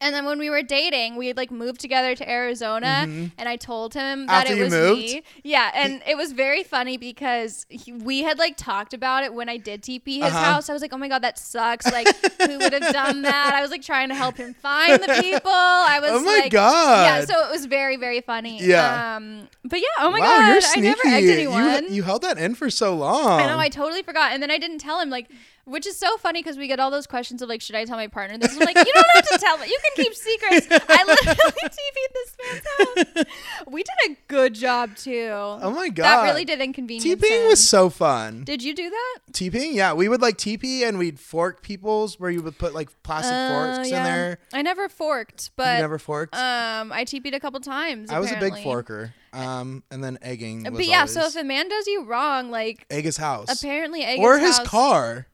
[0.00, 3.06] and then when we were dating we had like moved together to Arizona
[3.38, 4.52] and I told him that Mm-hmm.
[4.52, 4.98] After it was moved?
[5.00, 9.32] me yeah and it was very funny because he, we had like talked about it
[9.32, 10.44] when I did TP his Uh-huh.
[10.44, 12.08] house I was like oh my god that sucks like
[12.42, 15.50] who would have done that I was like trying to help him find the people
[15.52, 17.04] I was Oh my like, God.
[17.06, 19.16] yeah so it was very very funny Yeah.
[19.16, 20.88] um but yeah oh my wow, god you're I sneaky.
[20.88, 23.40] never egged You- anyone You, held that in for so long.
[23.40, 25.28] I know I totally forgot and then I didn't tell him like
[25.64, 27.96] which is so funny because we get all those questions of like, should I tell
[27.96, 28.52] my partner this?
[28.52, 29.66] I'm like, you don't have to tell me.
[29.66, 30.66] You can keep secrets.
[30.70, 33.24] I literally TV'd this man's house.
[33.68, 35.28] We did a good job too.
[35.32, 36.04] Oh my god.
[36.04, 37.22] That really did inconvenience.
[37.22, 37.48] TPing him.
[37.48, 38.44] was so fun.
[38.44, 39.18] Did you do that?
[39.32, 42.90] TPing, yeah, we would like TP and we'd fork people's where you would put like
[43.02, 43.98] plastic Uh, forks yeah.
[43.98, 44.38] in there.
[44.52, 46.34] I never forked, You but never forked.
[46.34, 48.10] um, I TP'd a couple times.
[48.10, 49.12] I was a big forker.
[49.32, 50.64] Um, and then egging.
[50.64, 54.02] Was But yeah, so if a man does you wrong, like egg his house apparently
[54.02, 55.26] egg or his, his car.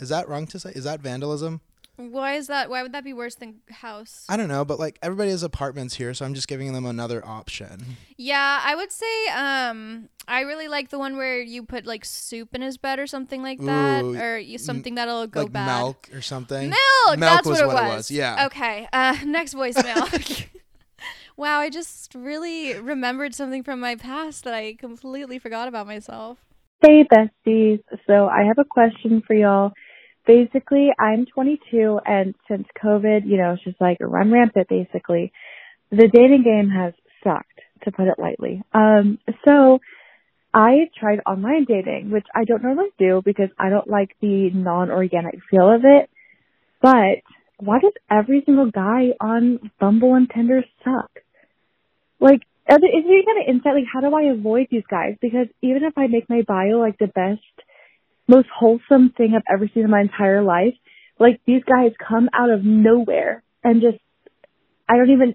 [0.00, 0.72] Is that wrong to say?
[0.74, 1.60] Is that vandalism?
[1.96, 2.68] Why is that?
[2.68, 4.26] Why would that be worse than house?
[4.28, 7.26] I don't know, but like everybody has apartments here, so I'm just giving them another
[7.26, 7.96] option.
[8.18, 12.54] Yeah, I would say um I really like the one where you put like soup
[12.54, 15.78] in his bed or something like that Ooh, or you, something that'll go like bad.
[15.78, 16.68] milk or something.
[16.68, 17.92] Milk, Milk that's was what it what was.
[17.92, 18.46] it was, yeah.
[18.46, 18.88] Okay.
[18.92, 20.46] Uh next voicemail.
[21.38, 26.36] wow, I just really remembered something from my past that I completely forgot about myself.
[26.82, 27.82] Hey, besties.
[28.06, 29.72] So I have a question for y'all.
[30.26, 34.68] Basically, I'm 22, and since COVID, you know, it's just like run rampant.
[34.68, 35.32] Basically,
[35.90, 38.62] the dating game has sucked, to put it lightly.
[38.72, 39.78] Um, so
[40.52, 45.38] I tried online dating, which I don't normally do because I don't like the non-organic
[45.50, 46.08] feel of it.
[46.80, 47.22] But
[47.58, 51.10] why does every single guy on Bumble and Tinder suck?
[52.20, 53.74] Like, is there any kind of insight?
[53.74, 55.16] Like, how do I avoid these guys?
[55.20, 57.40] Because even if I make my bio like the best,
[58.28, 60.74] most wholesome thing I've ever seen in my entire life,
[61.18, 63.98] like these guys come out of nowhere and just,
[64.88, 65.34] I don't even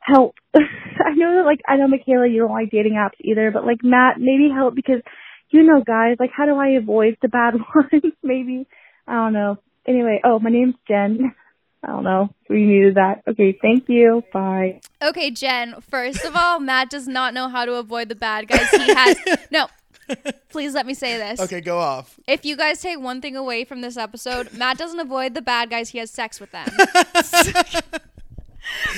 [0.00, 0.34] help.
[0.54, 3.78] I know that like, I know Michaela, you don't like dating apps either, but like
[3.82, 5.02] Matt, maybe help because
[5.50, 8.14] you know guys, like how do I avoid the bad ones?
[8.22, 8.66] maybe.
[9.06, 9.58] I don't know.
[9.86, 11.34] Anyway, oh, my name's Jen.
[11.82, 12.28] I don't know.
[12.48, 13.22] We needed that.
[13.26, 14.22] Okay, thank you.
[14.32, 14.80] Bye.
[15.02, 18.68] Okay, Jen, first of all, Matt does not know how to avoid the bad guys.
[18.70, 19.16] He has
[19.50, 19.68] no.
[20.50, 21.40] Please let me say this.
[21.40, 22.18] Okay, go off.
[22.26, 25.70] If you guys take one thing away from this episode, Matt doesn't avoid the bad
[25.70, 26.68] guys, he has sex with them.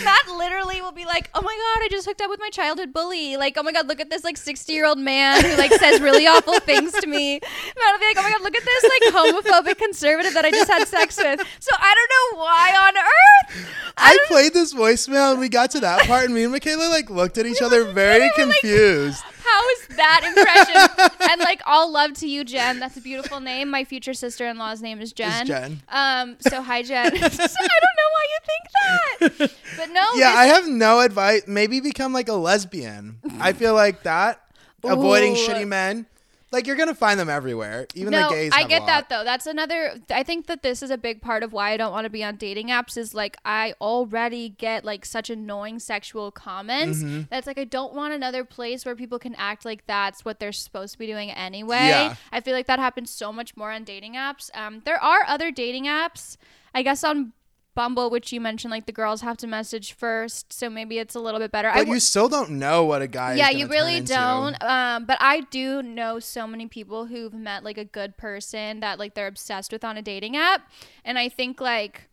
[0.04, 2.92] Matt literally will be like, "Oh my god, I just hooked up with my childhood
[2.92, 6.26] bully." Like, "Oh my god, look at this like 60-year-old man who like says really
[6.26, 9.14] awful things to me." Matt will be like, "Oh my god, look at this like
[9.14, 13.66] homophobic conservative that I just had sex with." So I don't know why on earth.
[13.96, 16.88] I don't- played this voicemail and we got to that part and me and Michaela
[16.90, 19.22] like looked at each other very We're like, confused.
[19.52, 21.16] How is that impression?
[21.30, 22.80] and like all love to you, Jen.
[22.80, 23.70] That's a beautiful name.
[23.70, 25.46] My future sister-in-law's name is Jen.
[25.46, 25.82] Jen.
[25.88, 26.36] Um.
[26.40, 27.06] So hi, Jen.
[27.06, 30.02] I don't know why you think that, but no.
[30.14, 31.42] yeah, I have no advice.
[31.46, 33.18] Maybe become like a lesbian.
[33.38, 34.40] I feel like that
[34.84, 36.06] avoiding shitty men.
[36.52, 37.86] Like you're gonna find them everywhere.
[37.94, 38.52] Even no, the gays.
[38.52, 39.24] I have a get that though.
[39.24, 39.94] That's another.
[40.10, 42.22] I think that this is a big part of why I don't want to be
[42.22, 42.96] on dating apps.
[42.96, 46.98] Is like I already get like such annoying sexual comments.
[46.98, 47.22] Mm-hmm.
[47.30, 50.52] That's like I don't want another place where people can act like that's what they're
[50.52, 51.88] supposed to be doing anyway.
[51.88, 52.16] Yeah.
[52.30, 54.50] I feel like that happens so much more on dating apps.
[54.54, 56.36] Um, there are other dating apps.
[56.74, 57.32] I guess on
[57.74, 61.20] Bumble, which you mentioned, like the girls have to message first, so maybe it's a
[61.20, 61.68] little bit better.
[61.70, 63.32] But w- you still don't know what a guy.
[63.32, 63.38] Is.
[63.38, 64.62] Yeah, you really don't.
[64.62, 68.98] Um, but I do know so many people who've met like a good person that
[68.98, 70.70] like they're obsessed with on a dating app,
[71.04, 72.08] and I think like,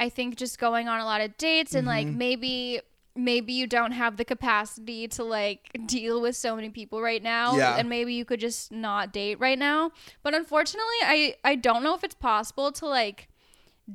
[0.00, 2.08] I think just going on a lot of dates and Mm-hmm.
[2.08, 2.80] like maybe
[3.14, 7.54] maybe you don't have the capacity to like deal with so many people right now
[7.58, 7.76] Yeah.
[7.76, 9.90] and maybe you could just not date right now
[10.22, 13.28] but unfortunately i i don't know if it's possible to like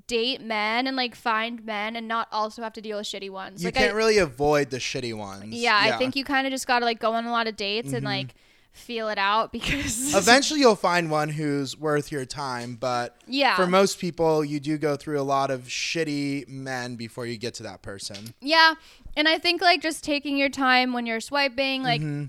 [0.08, 3.62] date men and like find men and not also have to deal with shitty ones
[3.64, 5.54] You like can't I, really avoid the shitty ones.
[5.56, 7.56] yeah, I think you kind of just got to like go on a lot of
[7.56, 8.06] dates and Mm-hmm.
[8.06, 8.36] like
[8.74, 13.56] feel it out because Eventually, you'll find one who's worth your time, but Yeah.
[13.56, 17.54] for most people, you do go through a lot of shitty men before you get
[17.56, 18.34] to that person.
[18.42, 18.74] yeah,
[19.16, 22.26] and I think like just taking your time when you're swiping, like Mm-hmm.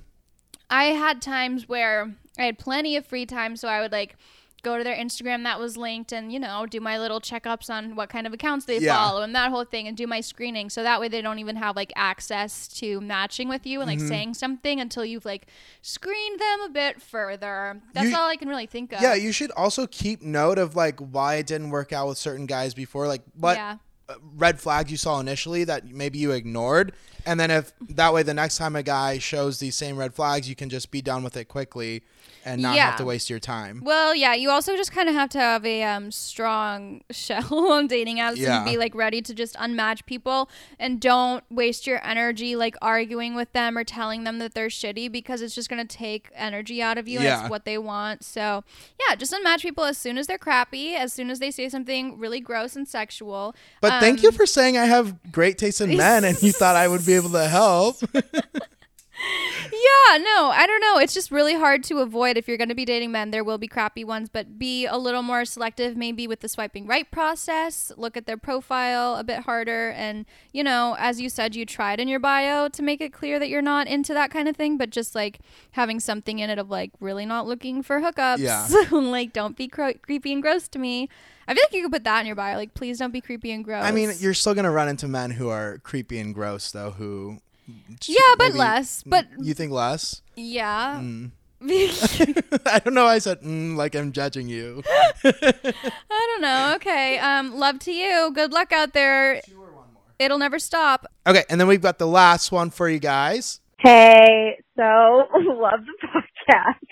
[0.71, 4.16] I had times where I had plenty of free time, so I would like
[4.62, 7.94] go to their Instagram that was linked and you know do my little checkups on
[7.94, 8.97] what kind of accounts they Yeah.
[8.97, 11.57] follow and that whole thing and do my screening so that way they don't even
[11.57, 14.01] have like access to matching with you and Mm-hmm.
[14.01, 15.47] like saying something until you've like
[15.83, 17.81] screened them a bit further.
[17.92, 19.01] That's You- all I can really think of.
[19.01, 22.47] Yeah, you should also keep note of like why it didn't work out with certain
[22.47, 23.77] guys before, like what Yeah.
[24.37, 26.92] red flags you saw initially that maybe you ignored,
[27.29, 30.49] and then if that way the next time a guy shows these same red flags,
[30.49, 32.03] you can just be done with it quickly
[32.45, 32.87] and not Yeah.
[32.87, 33.83] have to waste your time.
[33.85, 37.87] Well, yeah, you also just kind of have to have a um, strong shell on
[37.87, 38.57] dating apps Yeah.
[38.62, 43.35] and be like ready to just unmatch people and don't waste your energy like arguing
[43.35, 46.81] with them or telling them that they're shitty because it's just going to take energy
[46.81, 47.41] out of you and Yeah.
[47.43, 48.25] it's what they want.
[48.25, 48.64] So,
[49.07, 52.19] yeah, just unmatch people as soon as they're crappy, as soon as they say something
[52.19, 53.55] really gross and sexual.
[53.81, 56.77] But thank you Um, for saying I have great taste in men, and you thought
[56.77, 57.96] I would be able to help.
[59.20, 60.98] Yeah, no, I don't know.
[60.98, 63.31] It's just really hard to avoid if you're going to be dating men.
[63.31, 66.87] There will be crappy ones, but be a little more selective maybe with the swiping
[66.87, 67.92] right process.
[67.96, 69.90] Look at their profile a bit harder.
[69.90, 73.38] And, you know, as you said, you tried in your bio to make it clear
[73.38, 75.40] that you're not into that kind of thing, but just like
[75.72, 78.38] having something in it of like really not looking for hookups.
[78.38, 78.66] Yeah.
[78.90, 81.09] like, don't be cro- creepy and gross to me.
[81.46, 82.57] I feel like you could put that in your bio.
[82.57, 83.83] Like, please don't be creepy and gross.
[83.83, 86.90] I mean, you're still gonna run into men who are creepy and gross, though.
[86.90, 87.38] Who,
[88.07, 89.02] Yeah, but maybe- less.
[89.04, 90.22] But you think less?
[90.37, 91.00] yeah.
[91.00, 91.31] Mm.
[92.66, 93.04] I don't know.
[93.04, 94.83] why I said mm, like I'm judging you.
[95.24, 95.52] I
[96.09, 96.72] don't know.
[96.76, 97.18] Okay.
[97.18, 98.31] Um, love to you.
[98.33, 99.42] Good luck out there.
[100.18, 101.07] It'll never stop.
[101.26, 103.61] Okay, and then we've got the last one for you guys.
[103.78, 106.87] Hey, so love the podcast.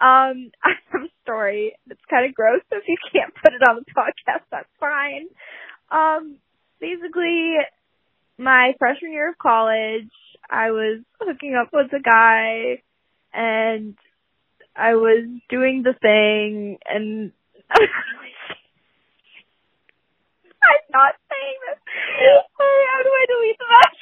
[0.00, 1.74] Um, I have a story.
[1.88, 2.60] It's kind of gross.
[2.70, 5.26] So if you can't put it on the podcast, that's fine.
[5.90, 6.36] Um,
[6.80, 7.56] basically,
[8.40, 10.10] my freshman year of college,
[10.50, 12.82] I was hooking up with a guy,
[13.32, 13.96] and
[14.74, 17.32] I was doing the thing, and
[20.60, 21.78] I'm not saying this.
[22.56, 23.98] Sorry, how do I delete the message?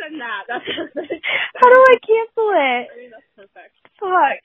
[0.00, 0.44] Send that.
[0.48, 1.24] That's perfect.
[1.56, 2.86] How do I cancel it?
[2.86, 3.74] I mean, that's perfect.
[3.98, 4.42] Fuck.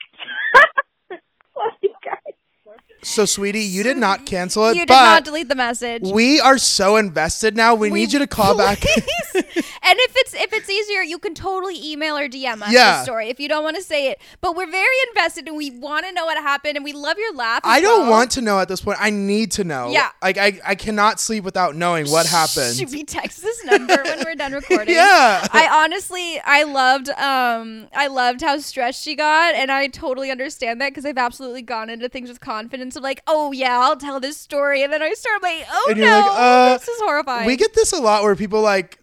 [1.58, 2.38] Love you guys.
[3.01, 6.03] So, sweetie, you did not cancel it, you did not delete the message.
[6.03, 7.75] we are so invested now.
[7.75, 8.79] We, need you to call back.
[8.81, 9.05] Please.
[9.35, 9.43] and
[9.99, 12.97] if it's if it's easier, you can totally email or DM us Yeah.
[12.97, 14.19] the story if you don't want to say it.
[14.41, 17.33] But we're very invested and we want to know what happened and we love your
[17.33, 17.62] laugh.
[17.63, 18.12] I don't well.
[18.12, 18.97] want to know at this point.
[19.01, 19.89] I need to know.
[19.91, 20.09] Yeah.
[20.21, 22.75] Like I, I cannot sleep without knowing what happened.
[22.75, 24.95] Should we text this number when we're done recording?
[24.95, 25.47] Yeah.
[25.51, 30.81] I honestly, I loved, um, I loved how stressed she got, and I totally understand
[30.81, 34.19] that because I've absolutely gone into things with confidence of like, oh yeah, I'll tell
[34.19, 37.45] this story, and then I start like, oh no, like, uh, this is horrifying.
[37.47, 38.99] We get this a lot where people like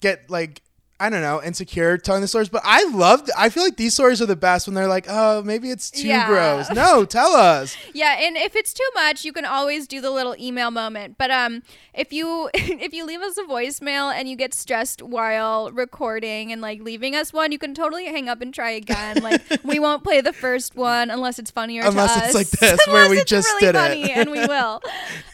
[0.00, 0.62] get like
[1.04, 3.28] I don't know insecure telling the stories, but I love.
[3.36, 6.08] I feel like these stories are the best when they're like, oh, maybe it's too
[6.08, 6.26] Yeah.
[6.26, 6.70] gross.
[6.70, 7.76] No, tell us.
[7.92, 11.16] Yeah, and if it's too much, you can always do the little email moment.
[11.18, 11.62] But um,
[11.92, 16.62] if you if you leave us a voicemail and you get stressed while recording and
[16.62, 19.22] like leaving us one, you can totally hang up and try again.
[19.22, 22.34] Like we won't play the first one unless it's funnier Unless to it's us.
[22.34, 23.78] like this, where we it's just really did it.
[23.78, 24.80] funny, and we will.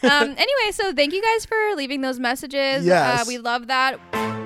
[0.03, 2.85] Um, anyway, so thank you guys for leaving those messages.
[2.85, 3.21] Yes.
[3.21, 4.40] uh, we love that.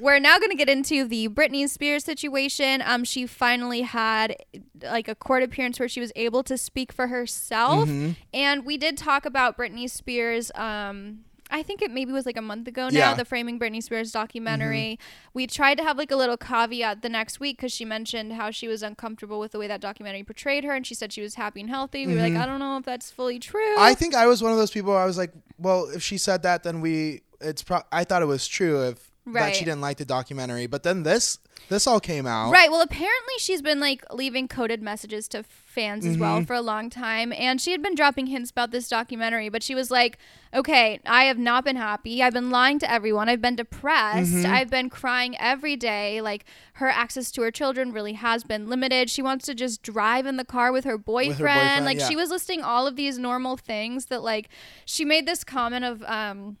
[0.00, 2.82] We're now going to get into the Britney Spears situation.
[2.84, 4.36] Um, she finally had
[4.82, 8.12] like a court appearance where she was able to speak for herself, Mm-hmm.
[8.32, 10.50] and we did talk about Britney Spears.
[10.54, 12.98] Um, I think it maybe was like a month ago now.
[12.98, 13.08] Yeah.
[13.10, 13.18] Mm-hmm.
[13.18, 14.98] The Framing Britney Spears documentary.
[15.34, 18.50] We tried to have like a little caveat the next week because she mentioned how
[18.50, 21.34] she was uncomfortable with the way that documentary portrayed her, and she said she was
[21.34, 22.06] happy and healthy.
[22.06, 23.60] We were like, I don't know if that's fully true.
[23.60, 23.82] Mm-hmm.
[23.82, 24.92] I think I was one of those people.
[24.94, 27.20] Where I was like, well, if she said that, then we.
[27.40, 27.62] It's.
[27.62, 31.02] Pro- I thought it was true if that she didn't like the documentary, but then
[31.02, 32.50] this this all came out.
[32.50, 32.70] Right.
[32.70, 36.20] Well, apparently she's been like leaving coded messages to fans as Mm-hmm.
[36.22, 37.32] well for a long time.
[37.32, 40.18] And she had been dropping hints about this documentary, but she was like,
[40.52, 42.22] okay, I have not been happy.
[42.22, 43.28] I've been lying to everyone.
[43.28, 44.32] I've been depressed.
[44.32, 44.52] Mm-hmm.
[44.52, 46.20] I've been crying every day.
[46.20, 49.08] Like her access to her children really has been limited.
[49.08, 51.38] She wants to just drive in the car with her boyfriend.
[51.38, 52.08] boyfriend, like yeah.
[52.08, 54.50] she was listing all of these normal things that like
[54.84, 56.58] she made this comment of, um,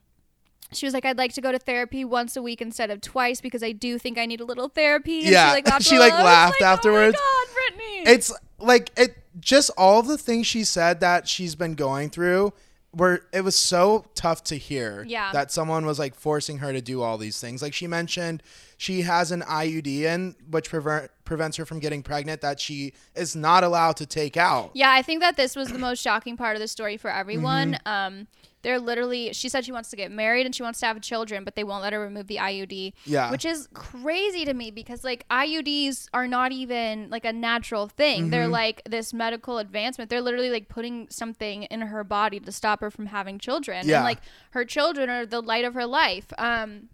[0.76, 3.40] she was like, I'd like to go to therapy once a week instead of twice
[3.40, 5.20] because I do think I need a little therapy.
[5.22, 5.84] And Yeah, she like laughed.
[5.84, 6.26] she, like, little.
[6.26, 7.16] I was laughed like, afterwards.
[7.20, 8.12] Oh my God, Britney.
[8.14, 12.52] It's like it just all the things she said that she's been going through
[12.94, 15.32] were it was so tough to hear Yeah.
[15.32, 17.60] that someone was like forcing her to do all these things.
[17.60, 18.40] Like she mentioned
[18.76, 23.34] she has an IUD in which prevent prevents her from getting pregnant that she is
[23.34, 24.70] not allowed to take out.
[24.74, 27.78] yeah, I think that this was the most shocking part of the story for everyone.
[27.84, 27.88] Mm-hmm.
[28.18, 28.26] Um,
[28.64, 29.32] they're literally.
[29.32, 31.62] She said she wants to get married and she wants to have children, but they
[31.62, 32.94] won't let her remove the IUD.
[33.04, 33.30] Yeah.
[33.30, 38.22] which is crazy to me because like IUDs are not even like a natural thing.
[38.22, 38.30] Mm-hmm.
[38.30, 40.10] They're like this medical advancement.
[40.10, 43.86] They're literally like putting something in her body to stop her from having children.
[43.86, 43.96] Yeah.
[43.98, 44.18] And like
[44.50, 46.26] her children are the light of her life.
[46.38, 46.88] Um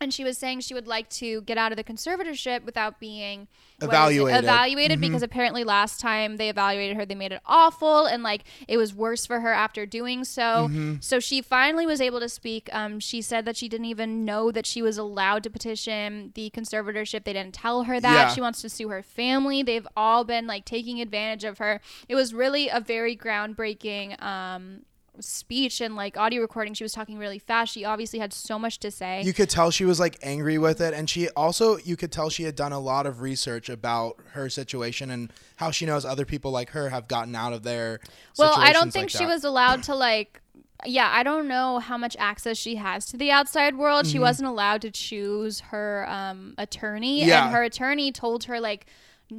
[0.00, 3.48] and she was saying she would like to get out of the conservatorship without being
[3.80, 3.84] it?
[3.84, 4.36] Evaluated.
[4.38, 4.44] Mm-hmm.
[4.44, 8.76] evaluated because apparently last time they evaluated her they made it awful and like it
[8.76, 10.94] was worse for her after doing so Mm-hmm.
[11.00, 14.50] so she finally was able to speak um, she said that she didn't even know
[14.52, 18.34] that she was allowed to petition the conservatorship they didn't tell her that Yeah.
[18.34, 22.14] she wants to sue her family they've all been like taking advantage of her it
[22.14, 24.82] was really a very groundbreaking um,
[25.20, 28.78] speech and like audio recording she was talking really fast she obviously had so much
[28.78, 31.96] to say You could tell she was like angry with it and she also you
[31.96, 35.86] could tell she had done a lot of research about her situation and how she
[35.86, 38.00] knows other people like her have gotten out of their
[38.38, 40.40] Well, I don't think like she was allowed to like.
[40.86, 44.04] Yeah, I don't know how much access she has to the outside world.
[44.04, 44.12] Mm-hmm.
[44.12, 47.44] She wasn't allowed to choose her um, attorney, Yeah.
[47.46, 48.86] and her attorney told her like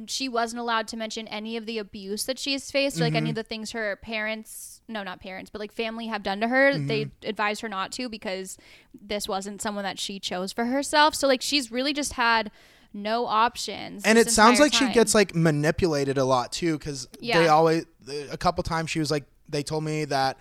[0.06, 3.16] she wasn't allowed to mention any of the abuse that she's faced, like Mm-hmm.
[3.16, 6.48] any of the things her parents, no, not parents, but like family have done to
[6.48, 6.72] her.
[6.72, 6.86] Mm-hmm.
[6.86, 8.56] They advised her not to because
[9.00, 11.14] this wasn't someone that she chose for herself.
[11.14, 12.50] So like she's really just had
[12.92, 14.04] no options.
[14.04, 17.84] and it sounds like she gets like manipulated a lot too because they always
[18.30, 20.38] a couple times she was like they told me that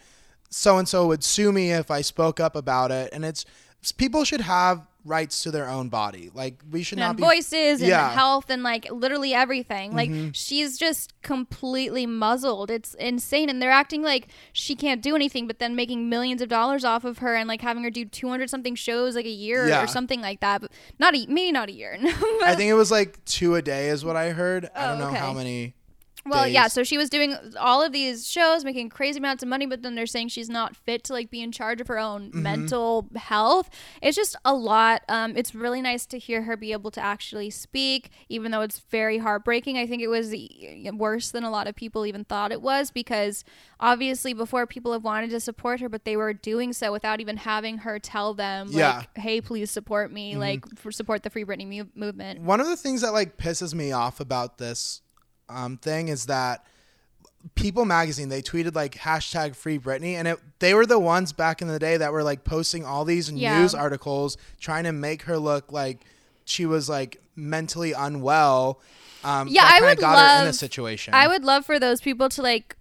[0.49, 3.43] so and so would sue me if i spoke up about it and it's
[3.97, 7.89] people should have rights to their own body like we should not be voices and
[7.89, 8.07] Yeah.
[8.07, 8.15] Mm-hmm.
[8.17, 9.95] health and like literally everything.
[9.95, 12.71] Like she's just completely muzzled.
[12.71, 16.49] It's insane, and they're acting like she can't do anything, but then making millions of
[16.49, 19.29] dollars off of her and like having her do two hundred something shows like a
[19.29, 19.83] year Yeah.
[19.83, 20.61] or something like that.
[20.61, 21.97] But not a maybe not a year.
[22.43, 24.99] i think it was like two a day is what i heard i Oh, don't
[25.11, 25.75] know how many
[26.27, 29.65] Well, yeah, so she was doing all of these shows, making crazy amounts of money,
[29.67, 32.15] but then they're saying she's not fit to like be in charge of her own
[32.31, 32.41] Mm-hmm.
[32.41, 33.69] mental health.
[34.01, 35.03] It's just a lot.
[35.07, 38.79] Um, it's really nice to hear her be able to actually speak, even though it's
[38.89, 39.77] very heartbreaking.
[39.77, 40.33] I think it was
[40.93, 43.43] worse than a lot of people even thought it was because
[43.79, 47.37] obviously before people have wanted to support her, but they were doing so without even
[47.37, 49.01] having her tell them, like, Yeah.
[49.01, 49.21] Mm-hmm.
[49.21, 52.41] "Hey, please support me," like for support the Free Britney mu- movement.
[52.41, 55.01] One of the things that like pisses me off about this
[55.49, 56.65] um, thing is that
[57.53, 61.61] People Magazine they tweeted like hashtag Free Britney, and it they were the ones back
[61.61, 63.59] in the day that were like posting all these Yeah.
[63.59, 65.99] news articles trying to make her look like
[66.45, 68.79] she was like mentally unwell.
[69.23, 71.13] Um, Yeah, I would got her in a situation.
[71.13, 72.75] I would love for those people to like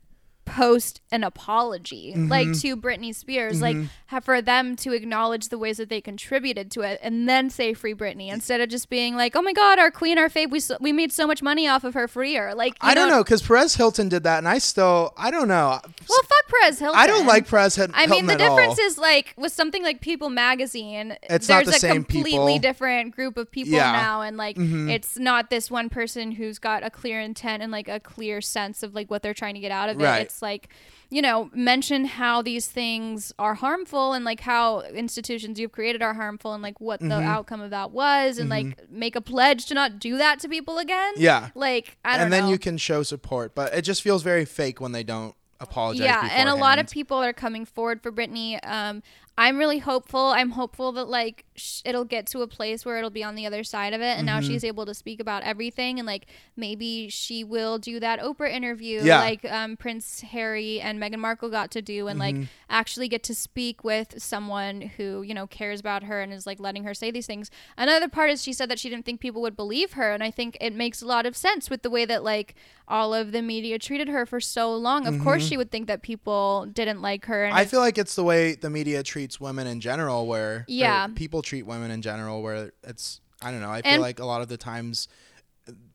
[0.46, 2.28] post an apology Mm-hmm.
[2.28, 3.88] like to Britney Spears like have
[4.22, 7.94] for them to acknowledge the ways that they contributed to it and then say free
[7.94, 10.76] Britney instead of just being like oh my god our queen our fave we so,
[10.80, 13.42] we made so much money off of her free her like I don't know because
[13.42, 15.80] Perez Hilton did that, and I still I don't know.
[15.82, 17.94] well fuck Perez Hilton I don't like Perez Hilton.
[17.96, 18.56] I mean, the at all.
[18.56, 22.58] difference is like with something like People Magazine, It's there's not the a completely people.
[22.58, 23.84] different group of people Yeah.
[23.94, 24.02] Mm-hmm.
[24.02, 27.88] now, and like it's not this one person who's got a clear intent and like
[27.88, 30.04] a clear sense of like what they're trying to get out of it.
[30.04, 30.22] Right.
[30.22, 30.68] It's like
[31.10, 36.14] you know, mention how these things are harmful and like how institutions you've created are
[36.14, 37.26] harmful and like what the Mm-hmm.
[37.28, 40.78] outcome of that was, and like make a pledge to not do that to people
[40.78, 41.14] again.
[41.16, 41.48] Yeah.
[41.54, 42.50] Like I don't and then know.
[42.50, 46.04] you can show support, but it just feels very fake when they don't apologize.
[46.04, 48.58] yeah and a lot of people are coming forward for Britney.
[48.66, 49.02] Um,
[49.36, 50.26] I'm really hopeful.
[50.28, 53.46] I'm hopeful that like sh- it'll get to a place where it'll be on the
[53.46, 54.46] other side of it, and now Mm-hmm.
[54.52, 56.26] she's able to speak about everything, and like
[56.56, 59.18] maybe she will do that Oprah interview, Yeah.
[59.18, 62.40] like um, Prince Harry and Meghan Markle got to do, and Mm-hmm.
[62.40, 66.46] like actually get to speak with someone who you know cares about her and is
[66.46, 67.50] like letting her say these things.
[67.76, 70.30] Another part is she said that she didn't think people would believe her, and I
[70.30, 72.54] think it makes a lot of sense with the way that like
[72.86, 75.06] all of the media treated her for so long.
[75.06, 77.44] Of course, she would think that people didn't like her.
[77.44, 77.60] And Mm-hmm.
[77.60, 81.06] I feel like it's the way the media treats women in general, where Yeah.
[81.14, 83.70] people treat women in general, where it's I don't know.
[83.70, 85.06] I feel And- like a lot of the times,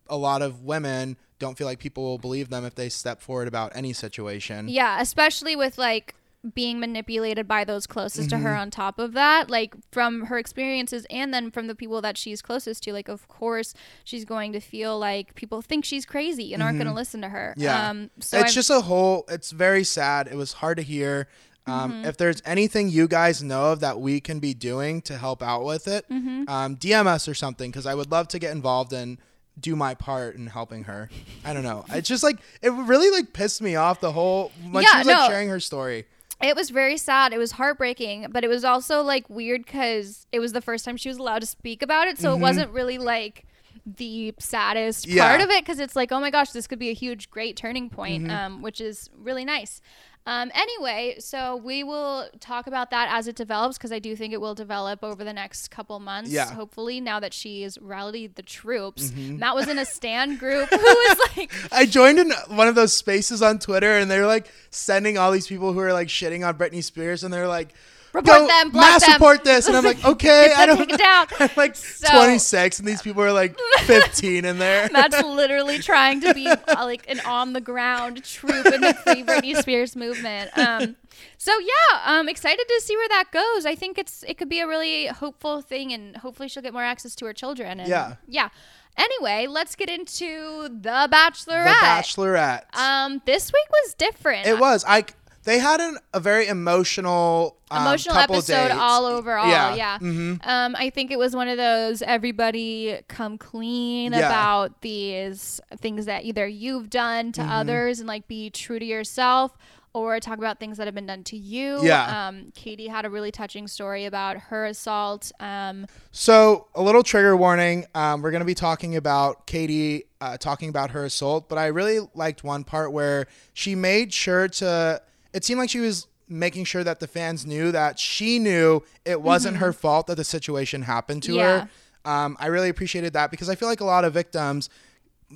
[0.08, 3.48] a lot of women don't feel like people will believe them if they step forward
[3.48, 4.68] about any situation.
[4.68, 6.16] Yeah, especially with like
[6.56, 8.60] being manipulated by those closest to her Mm-hmm.
[8.62, 12.42] on top of that like from her experiences and then from the people that she's
[12.42, 13.74] closest to like of course
[14.06, 17.28] she's going to feel like people think she's crazy and aren't going to listen to
[17.28, 17.64] her Mm-hmm.
[17.64, 17.90] Yeah.
[17.90, 19.26] um so it's I'm- just a whole.
[19.28, 20.28] It's very sad.
[20.28, 21.28] It was hard to hear.
[21.70, 22.06] Um, Mm-hmm.
[22.06, 25.64] If there's anything you guys know of that we can be doing to help out
[25.64, 26.50] with it, Mm-hmm.
[26.50, 29.18] um, DM us or something because I would love to get involved and
[29.60, 31.10] do my part in helping her.
[31.44, 31.84] I don't know.
[31.90, 35.08] It's just like it really like pissed me off the whole when Yeah, she was
[35.08, 35.28] like no.
[35.28, 36.06] sharing her story.
[36.42, 37.34] It was very sad.
[37.34, 40.96] It was heartbreaking, but it was also like weird because it was the first time
[40.96, 42.18] she was allowed to speak about it.
[42.18, 43.44] So it wasn't really like
[43.86, 45.18] the saddest Mm-hmm.
[45.18, 45.28] Yeah.
[45.28, 47.58] part of it because it's like, oh my gosh, this could be a huge, great
[47.58, 48.32] turning point, Mm-hmm.
[48.32, 49.82] um, which is really nice.
[50.30, 54.32] Um, anyway, so we will talk about that as it develops because I do think
[54.32, 56.30] it will develop over the next couple months.
[56.30, 56.46] Yeah.
[56.46, 56.56] Mm-hmm.
[56.56, 59.12] Hopefully, now that she's rallied the troops.
[59.12, 62.94] Matt was in a stand group who was like, I joined in one of those
[62.94, 66.56] spaces on Twitter, and they're like sending all these people who are like shitting on
[66.60, 67.74] Britney Spears, and they're like,
[68.14, 70.80] Report "Go them, mass them." support this," and I'm like, "Okay, I don't."
[71.42, 74.90] I'm like So- 26, and these people are like 15 in there.
[74.92, 79.24] Matt's literally trying to be uh, like an on the ground troop in the Free
[79.24, 80.50] Britney Spears movement.
[80.58, 80.96] Um,
[81.38, 83.66] so yeah, I'm excited to see where that goes.
[83.66, 86.84] I think it's it could be a really hopeful thing, and hopefully she'll get more
[86.84, 87.80] access to her children.
[87.80, 88.16] And Yeah.
[88.28, 88.50] yeah.
[88.98, 91.46] Anyway, let's get into the Bachelorette.
[91.46, 92.64] the Bachelorette.
[92.74, 92.76] Bachelorette.
[92.78, 94.46] Um, this week was different.
[94.48, 94.84] it was.
[94.86, 95.06] I.
[95.46, 99.48] They had an, a very emotional, um, emotional episode all overall.
[99.50, 99.76] Yeah.
[99.76, 99.98] Yeah.
[100.00, 100.46] Mhm.
[100.46, 104.28] Um, I think it was one of those everybody come clean Yeah.
[104.28, 107.42] about these things that either you've done Mm-hmm.
[107.48, 109.58] to others and like be true to yourself
[109.94, 111.80] or talk about things that have been done to you.
[111.84, 112.28] Yeah.
[112.28, 115.32] Um, Katie had a really touching story about her assault.
[115.40, 117.88] Um, So, a little trigger warning.
[117.96, 121.68] Um, we're going to be talking about Katie uh, talking about her assault, but I
[121.68, 125.02] really liked one part where she made sure to.
[125.34, 129.22] It seemed like she was making sure that the fans knew that she knew it
[129.22, 131.40] wasn't her fault that the situation happened to Mm-hmm.
[131.40, 131.60] Yeah.
[131.62, 131.70] her.
[132.06, 134.70] Um, I really appreciated that because I feel like a lot of victims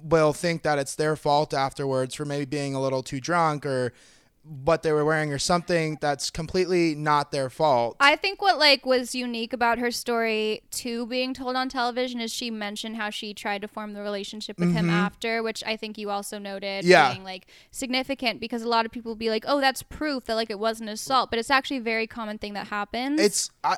[0.03, 3.91] will think that it's their fault afterwards for maybe being a little too drunk or
[4.45, 7.95] what they were wearing or something that's completely not their fault.
[8.01, 12.31] I think what like was unique about her story to being told on television is
[12.31, 15.97] she mentioned how she tried to form the relationship with him after, which I think
[15.97, 16.89] you also noted Mm-hmm.
[16.91, 17.13] Yeah.
[17.13, 20.35] being like significant because a lot of people will be like, "Oh, that's proof that
[20.35, 23.19] like it wasn't assault," but it's actually a very common thing that happens.
[23.21, 23.77] it's I,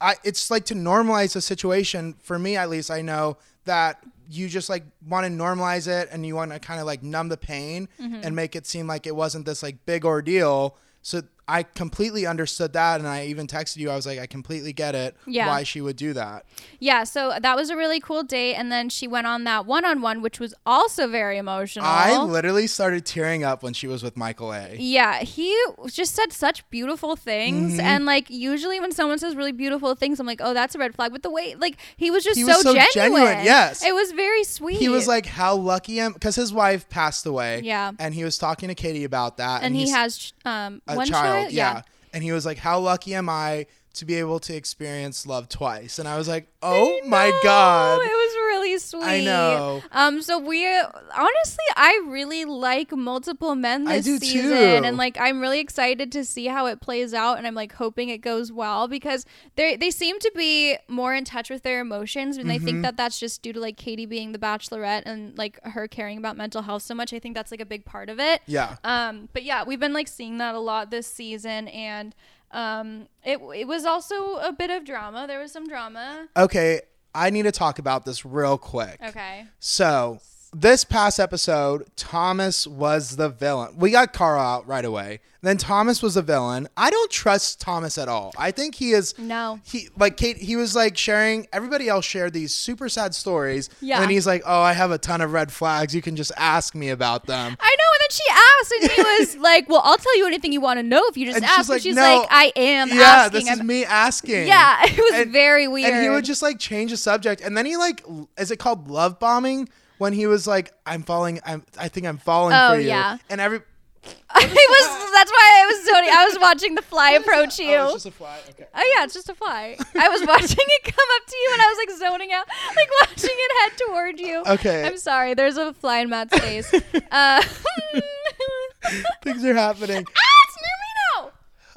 [0.00, 4.48] I it's like to normalize the situation for me at least i know that you
[4.48, 7.36] just like want to normalize it and you want to kind of like numb the
[7.36, 8.20] pain Mm-hmm.
[8.22, 10.76] and make it seem like it wasn't this like big ordeal.
[11.02, 13.90] So I completely understood that, and I even texted you.
[13.90, 15.16] I was like, I completely get it.
[15.26, 15.46] Yeah.
[15.48, 16.44] Why she would do that?
[16.78, 18.54] Yeah, so that was a really cool date.
[18.54, 21.86] And then she went on that one on one, which was also very emotional.
[21.86, 24.76] I literally started tearing up when she was with Michael A.
[24.78, 27.80] Yeah, he just said such beautiful things, Mm-hmm.
[27.80, 30.94] and like usually when someone says really beautiful things, I'm like, oh, that's a red
[30.94, 31.12] flag.
[31.12, 32.92] But the way, like, he was just He so, was so genuine.
[32.92, 33.82] genuine, yes.
[33.82, 34.78] it was very sweet.
[34.78, 37.62] He was like, "How lucky am?" Because his wife passed away.
[37.64, 37.92] Yeah.
[37.98, 41.37] and he was talking to Katie about that, and he has um a one child.
[41.50, 41.82] Yeah.
[42.12, 43.66] and he was like, "How lucky am I
[43.98, 48.10] to be able to experience love twice?" And I was like, "Oh my god." it
[48.10, 49.04] was really sweet.
[49.04, 49.82] I know.
[49.92, 54.86] Um, so we honestly, I really like multiple men I this season, too.
[54.86, 58.08] and like I'm really excited to see how it plays out, and I'm like hoping
[58.08, 59.24] it goes well because
[59.56, 62.64] they they seem to be more in touch with their emotions, and I Mm-hmm.
[62.64, 66.18] think that that's just due to like Katie being the Bachelorette and like her caring
[66.18, 67.12] about mental health so much.
[67.12, 68.42] I think that's like a big part of it.
[68.46, 68.76] Yeah.
[68.84, 72.14] Um, but yeah, we've been like seeing that a lot this season, and
[72.50, 75.26] um, it it was also a bit of drama.
[75.26, 76.28] There was some drama.
[76.36, 76.80] Okay,
[77.14, 78.98] I need to talk about this real quick.
[79.02, 79.44] Okay.
[79.58, 80.20] So,
[80.54, 83.74] this past episode, Thomas was the villain.
[83.76, 85.20] We got Karl out right away.
[85.40, 86.66] Then Thomas was the villain.
[86.76, 88.32] I don't trust Thomas at all.
[88.36, 89.60] I think he is No.
[89.64, 93.70] he like Kate he was like sharing everybody else shared these super sad stories.
[93.80, 93.96] Yeah.
[93.96, 95.94] And then he's like, "Oh, I have a ton of red flags.
[95.94, 99.36] You can just ask me about them." I know, then she asked, and he was
[99.50, 101.56] like, "Well, I'll tell you anything you want to know if you just And ask."
[101.56, 104.46] she's like, she's "No, like, "I am yeah, asking." this is I'm- me asking.
[104.46, 105.92] Yeah, it was And- very weird.
[105.92, 108.04] And he would just like change the subject, and then he like,
[108.38, 109.68] is it called love bombing?
[109.98, 111.40] When he was like, "I'm falling.
[111.44, 111.64] I'm.
[111.76, 113.18] I think I'm falling Oh, for you." yeah.
[113.28, 113.62] And every.
[114.04, 115.12] it was.
[115.12, 116.10] That's why I was zoning.
[116.12, 117.74] I was watching the fly approach you.
[117.74, 118.38] Oh, it's just a fly.
[118.50, 118.66] Okay.
[118.74, 119.76] Oh yeah, it's just a fly.
[119.98, 122.46] I was watching it come up to you, and I was like zoning out,
[122.76, 124.42] like watching it head toward you.
[124.46, 124.86] Okay.
[124.86, 125.34] I'm sorry.
[125.34, 126.72] There's a fly in Matt's face.
[127.10, 127.42] uh,
[129.22, 130.04] Things are happening.
[130.16, 131.30] ah, it's near me now.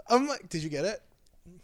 [0.10, 1.02] I'm like, did you get it?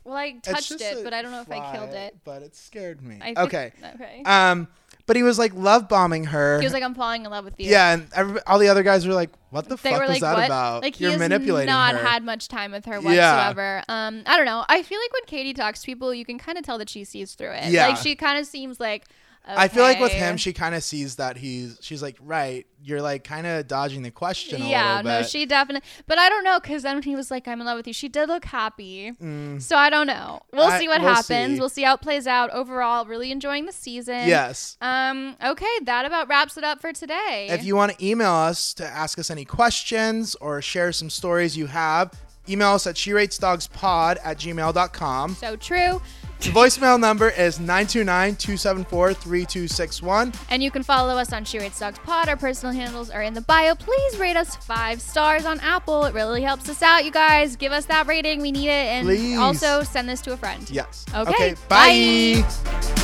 [0.03, 2.15] Well, I touched it, but I don't know if I killed it.
[2.23, 3.19] But it scared me.
[3.21, 3.73] I okay.
[3.95, 4.23] Okay.
[4.25, 4.67] Um,
[5.07, 6.59] but he was like love bombing her.
[6.59, 8.83] he was like, "I'm falling in love with you." yeah, and every, all the other
[8.83, 10.83] guys were like, "What the they fuck was like, that "What?" about?
[10.83, 13.01] Like You're has manipulating not her." had much time with her Yeah.
[13.47, 13.83] whatsoever.
[13.89, 14.63] Um, I don't know.
[14.69, 17.03] I feel like when Katie talks to people, you can kind of tell that she
[17.03, 17.71] sees through it.
[17.71, 17.87] Yeah.
[17.87, 19.05] like she kind of seems like.
[19.47, 21.77] I feel like with him, she kind of sees that he's.
[21.81, 24.71] She's like, right, you're like kind of dodging the question a little bit.
[24.71, 25.87] yeah, no, she definitely.
[26.05, 27.93] But I don't know because then when he was like, "I'm in love with you,"
[27.93, 29.13] she did look happy.
[29.59, 30.41] So I don't know.
[30.51, 30.71] We'll Mm.
[30.71, 31.55] I- see what we'll happens.
[31.55, 31.59] see.
[31.59, 32.49] We'll see how it plays out.
[32.51, 34.27] Overall, really enjoying the season.
[34.27, 34.77] yes.
[34.81, 35.35] Um.
[35.43, 37.47] Okay, that about wraps it up for today.
[37.49, 41.55] If you want to email us to ask us any questions or share some stories
[41.57, 42.11] you have,
[42.49, 45.35] email us at she rates dogs pod at gmail.com.
[45.35, 46.01] so true.
[46.39, 50.33] The voicemail number is 929 274 3261.
[50.49, 52.29] And you can follow us on She Rates Dogs Pod.
[52.29, 53.75] Our personal handles are in the bio.
[53.75, 56.05] Please rate us five stars on Apple.
[56.05, 57.55] It really helps us out, you guys.
[57.55, 58.41] Give us that rating.
[58.41, 58.71] We need it.
[58.71, 59.37] And Please.
[59.37, 60.69] also send this to a friend.
[60.69, 61.05] Yes.
[61.13, 62.43] Okay, bye.
[62.43, 62.96] bye.